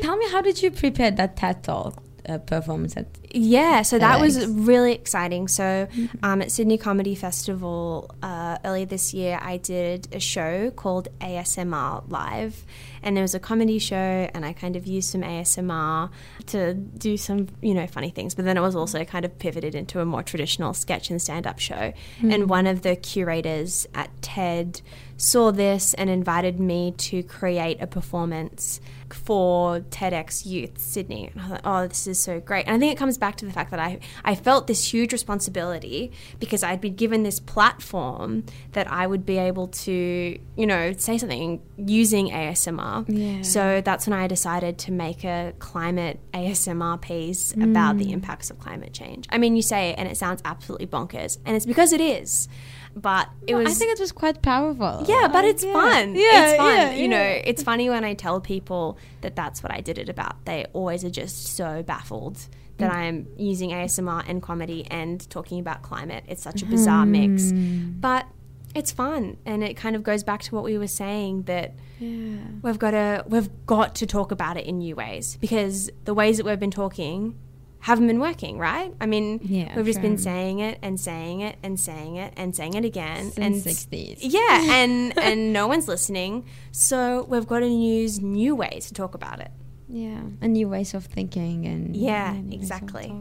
Tell 0.00 0.16
me, 0.16 0.30
how 0.30 0.40
did 0.40 0.62
you 0.62 0.70
prepare 0.70 1.10
that 1.10 1.36
TED 1.36 1.62
Talk 1.62 2.02
uh, 2.28 2.38
performance 2.38 2.96
at 2.96 3.06
yeah 3.30 3.82
so 3.82 3.98
that 3.98 4.20
was 4.20 4.46
really 4.46 4.92
exciting 4.92 5.48
so 5.48 5.62
mm-hmm. 5.62 6.24
um, 6.24 6.42
at 6.42 6.50
sydney 6.50 6.78
comedy 6.78 7.14
festival 7.14 8.14
uh, 8.22 8.58
earlier 8.64 8.86
this 8.86 9.12
year 9.14 9.38
i 9.42 9.56
did 9.56 10.06
a 10.12 10.20
show 10.20 10.70
called 10.70 11.08
asmr 11.20 12.08
live 12.10 12.64
and 13.02 13.18
it 13.18 13.22
was 13.22 13.34
a 13.34 13.40
comedy 13.40 13.78
show 13.78 13.96
and 14.34 14.44
i 14.44 14.52
kind 14.52 14.76
of 14.76 14.86
used 14.86 15.10
some 15.10 15.22
asmr 15.22 16.10
to 16.46 16.74
do 16.74 17.16
some 17.16 17.48
you 17.60 17.74
know 17.74 17.86
funny 17.86 18.10
things 18.10 18.34
but 18.34 18.44
then 18.44 18.56
it 18.56 18.60
was 18.60 18.76
also 18.76 19.04
kind 19.04 19.24
of 19.24 19.38
pivoted 19.38 19.74
into 19.74 20.00
a 20.00 20.04
more 20.04 20.22
traditional 20.22 20.74
sketch 20.74 21.10
and 21.10 21.20
stand-up 21.20 21.58
show 21.58 21.74
mm-hmm. 21.74 22.30
and 22.30 22.48
one 22.48 22.66
of 22.66 22.82
the 22.82 22.96
curators 22.96 23.86
at 23.94 24.10
ted 24.22 24.80
saw 25.16 25.52
this 25.52 25.94
and 25.94 26.10
invited 26.10 26.58
me 26.58 26.92
to 26.98 27.22
create 27.22 27.80
a 27.80 27.86
performance 27.86 28.80
for 29.14 29.80
TEDx 29.80 30.46
Youth 30.46 30.78
Sydney. 30.78 31.30
And 31.32 31.40
I 31.40 31.48
thought, 31.48 31.60
oh, 31.64 31.86
this 31.86 32.06
is 32.06 32.18
so 32.18 32.40
great. 32.40 32.66
And 32.66 32.76
I 32.76 32.78
think 32.78 32.92
it 32.92 32.98
comes 32.98 33.18
back 33.18 33.36
to 33.36 33.46
the 33.46 33.52
fact 33.52 33.70
that 33.70 33.80
I, 33.80 33.98
I 34.24 34.34
felt 34.34 34.66
this 34.66 34.92
huge 34.92 35.12
responsibility 35.12 36.12
because 36.38 36.62
I'd 36.62 36.80
been 36.80 36.96
given 36.96 37.22
this 37.22 37.40
platform 37.40 38.44
that 38.72 38.90
I 38.90 39.06
would 39.06 39.24
be 39.26 39.38
able 39.38 39.68
to, 39.68 40.38
you 40.56 40.66
know, 40.66 40.92
say 40.92 41.18
something 41.18 41.60
using 41.76 42.28
ASMR. 42.28 43.04
Yeah. 43.08 43.42
So 43.42 43.80
that's 43.84 44.06
when 44.06 44.18
I 44.18 44.26
decided 44.26 44.78
to 44.78 44.92
make 44.92 45.24
a 45.24 45.54
climate 45.58 46.20
ASMR 46.34 47.00
piece 47.00 47.52
mm. 47.52 47.64
about 47.64 47.98
the 47.98 48.12
impacts 48.12 48.50
of 48.50 48.58
climate 48.58 48.92
change. 48.92 49.26
I 49.30 49.38
mean, 49.38 49.56
you 49.56 49.62
say 49.62 49.90
it 49.90 49.98
and 49.98 50.08
it 50.08 50.16
sounds 50.16 50.42
absolutely 50.44 50.86
bonkers, 50.86 51.38
and 51.44 51.56
it's 51.56 51.66
because 51.66 51.92
it 51.92 52.00
is 52.00 52.48
but 52.94 53.28
it 53.46 53.54
well, 53.54 53.64
was. 53.64 53.76
I 53.76 53.78
think 53.78 53.92
it 53.92 54.00
was 54.00 54.12
quite 54.12 54.42
powerful. 54.42 55.04
Yeah, 55.08 55.28
but 55.28 55.44
it's 55.44 55.64
yeah. 55.64 55.72
fun. 55.72 56.14
Yeah, 56.14 56.22
it's 56.24 56.56
fun. 56.56 56.76
Yeah, 56.76 56.92
you 56.92 57.08
know, 57.08 57.40
it's 57.44 57.62
funny 57.62 57.88
when 57.90 58.04
I 58.04 58.14
tell 58.14 58.40
people 58.40 58.98
that 59.20 59.36
that's 59.36 59.62
what 59.62 59.72
I 59.72 59.80
did 59.80 59.98
it 59.98 60.08
about. 60.08 60.44
They 60.44 60.66
always 60.72 61.04
are 61.04 61.10
just 61.10 61.46
so 61.56 61.82
baffled 61.82 62.46
that 62.78 62.90
mm. 62.90 62.94
I'm 62.94 63.26
using 63.36 63.70
ASMR 63.70 64.24
and 64.28 64.42
comedy 64.42 64.86
and 64.90 65.28
talking 65.30 65.60
about 65.60 65.82
climate. 65.82 66.24
It's 66.28 66.42
such 66.42 66.62
a 66.62 66.66
bizarre 66.66 67.04
mm. 67.04 67.10
mix, 67.10 67.52
but 67.52 68.26
it's 68.74 68.90
fun, 68.90 69.36
and 69.44 69.62
it 69.62 69.76
kind 69.76 69.96
of 69.96 70.02
goes 70.02 70.22
back 70.22 70.42
to 70.42 70.54
what 70.54 70.64
we 70.64 70.78
were 70.78 70.86
saying 70.86 71.42
that 71.42 71.74
yeah. 71.98 72.36
we've 72.62 72.78
got 72.78 72.92
to 72.92 73.24
we've 73.28 73.50
got 73.66 73.94
to 73.96 74.06
talk 74.06 74.32
about 74.32 74.56
it 74.56 74.66
in 74.66 74.78
new 74.78 74.96
ways 74.96 75.36
because 75.40 75.90
the 76.04 76.14
ways 76.14 76.38
that 76.38 76.46
we've 76.46 76.60
been 76.60 76.70
talking 76.70 77.38
haven't 77.82 78.06
been 78.06 78.20
working, 78.20 78.58
right? 78.58 78.94
I 79.00 79.06
mean, 79.06 79.40
yeah, 79.42 79.74
we've 79.76 79.84
just 79.84 80.00
been 80.00 80.16
saying 80.16 80.60
it 80.60 80.78
and 80.82 80.98
saying 80.98 81.40
it 81.40 81.56
and 81.64 81.78
saying 81.78 82.14
it 82.14 82.32
and 82.36 82.54
saying 82.54 82.74
it 82.74 82.84
again. 82.84 83.32
Since 83.32 83.66
and 83.66 83.76
60s. 83.76 84.18
Yeah, 84.20 84.72
and 84.82 85.18
and 85.18 85.52
no 85.52 85.66
one's 85.66 85.88
listening. 85.88 86.46
So 86.70 87.24
we've 87.28 87.46
got 87.46 87.58
to 87.60 87.66
use 87.66 88.20
new 88.20 88.54
ways 88.54 88.86
to 88.86 88.94
talk 88.94 89.14
about 89.14 89.40
it. 89.40 89.50
Yeah, 89.88 90.22
and 90.40 90.52
new 90.52 90.68
ways 90.68 90.94
of 90.94 91.04
thinking 91.04 91.66
and 91.66 91.96
yeah, 91.96 92.34
exactly. 92.50 93.12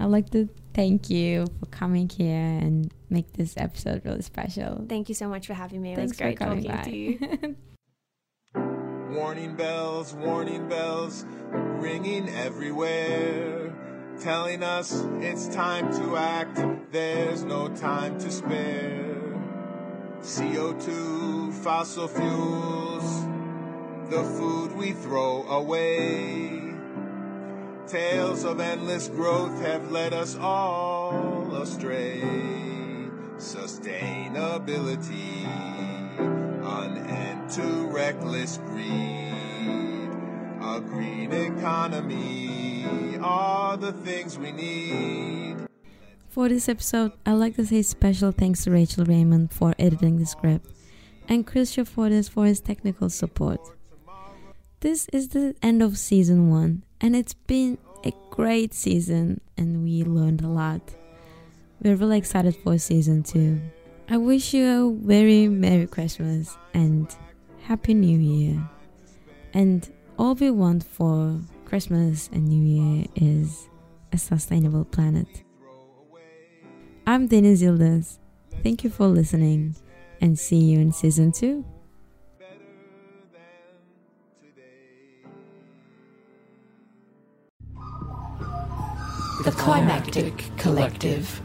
I'd 0.00 0.06
like 0.06 0.30
to 0.30 0.48
thank 0.74 1.08
you 1.08 1.46
for 1.60 1.66
coming 1.66 2.08
here 2.08 2.36
and 2.36 2.92
make 3.08 3.32
this 3.34 3.54
episode 3.56 4.02
really 4.04 4.22
special. 4.22 4.84
Thank 4.88 5.08
you 5.08 5.14
so 5.14 5.28
much 5.28 5.46
for 5.46 5.54
having 5.54 5.80
me. 5.80 5.92
It 5.92 5.96
Thanks 5.96 6.12
was 6.12 6.18
great 6.18 6.38
talking 6.38 6.64
by. 6.64 6.82
to 6.82 6.96
you. 6.96 7.56
warning 9.10 9.56
bells, 9.56 10.14
warning 10.14 10.68
bells 10.68 11.24
ringing 11.50 12.28
everywhere, 12.28 13.74
telling 14.20 14.62
us 14.62 15.04
it's 15.20 15.48
time 15.48 15.92
to 15.92 16.16
act, 16.16 16.64
there's 16.92 17.42
no 17.44 17.68
time 17.68 18.18
to 18.18 18.30
spare. 18.30 19.06
CO2, 20.20 21.52
fossil 21.52 22.06
fuels, 22.06 23.24
the 24.10 24.22
food 24.22 24.76
we 24.76 24.92
throw 24.92 25.42
away. 25.44 26.74
Tales 27.86 28.44
of 28.44 28.60
endless 28.60 29.08
growth 29.08 29.58
have 29.62 29.90
led 29.90 30.12
us 30.12 30.36
all 30.36 31.56
astray. 31.56 32.20
Sustainability, 33.38 35.46
an 36.62 36.98
end 36.98 37.29
to 37.50 37.62
reckless 37.88 38.58
greed 38.58 40.10
a 40.62 40.80
green 40.80 41.32
economy 41.32 43.18
are 43.20 43.76
the 43.76 43.92
things 43.92 44.38
we 44.38 44.52
need. 44.52 45.56
For 46.28 46.48
this 46.48 46.68
episode, 46.68 47.10
I'd 47.26 47.32
like 47.32 47.56
to 47.56 47.66
say 47.66 47.82
special 47.82 48.30
thanks 48.30 48.62
to 48.64 48.70
Rachel 48.70 49.04
Raymond 49.04 49.52
for 49.52 49.74
editing 49.80 50.18
the 50.18 50.26
script 50.26 50.70
and 51.28 51.44
Chris 51.44 51.74
Fortis 51.74 52.28
for 52.28 52.46
his 52.46 52.60
technical 52.60 53.10
support. 53.10 53.60
This 54.78 55.08
is 55.12 55.30
the 55.30 55.56
end 55.60 55.82
of 55.82 55.98
season 55.98 56.50
one, 56.50 56.84
and 57.00 57.16
it's 57.16 57.34
been 57.34 57.78
a 58.04 58.12
great 58.30 58.74
season, 58.74 59.40
and 59.56 59.82
we 59.82 60.04
learned 60.04 60.42
a 60.42 60.48
lot. 60.48 60.82
We're 61.82 61.96
really 61.96 62.18
excited 62.18 62.54
for 62.54 62.78
season 62.78 63.24
two. 63.24 63.60
I 64.08 64.18
wish 64.18 64.54
you 64.54 64.66
a 64.66 64.92
very 64.92 65.48
Merry 65.48 65.86
Christmas 65.86 66.56
and 66.74 67.08
Happy 67.70 67.94
New 67.94 68.18
Year. 68.18 68.68
And 69.54 69.88
all 70.18 70.34
we 70.34 70.50
want 70.50 70.82
for 70.82 71.38
Christmas 71.66 72.28
and 72.32 72.48
New 72.48 72.64
Year 72.64 73.06
is 73.14 73.68
a 74.12 74.18
sustainable 74.18 74.84
planet. 74.84 75.44
I'm 77.06 77.28
Deniz 77.28 77.62
Yildiz. 77.62 78.18
Thank 78.64 78.82
you 78.82 78.90
for 78.90 79.06
listening 79.06 79.76
and 80.20 80.36
see 80.36 80.56
you 80.56 80.80
in 80.80 80.90
season 80.90 81.30
two. 81.30 81.64
The 89.44 89.52
Climactic 89.52 90.42
Collective. 90.56 91.40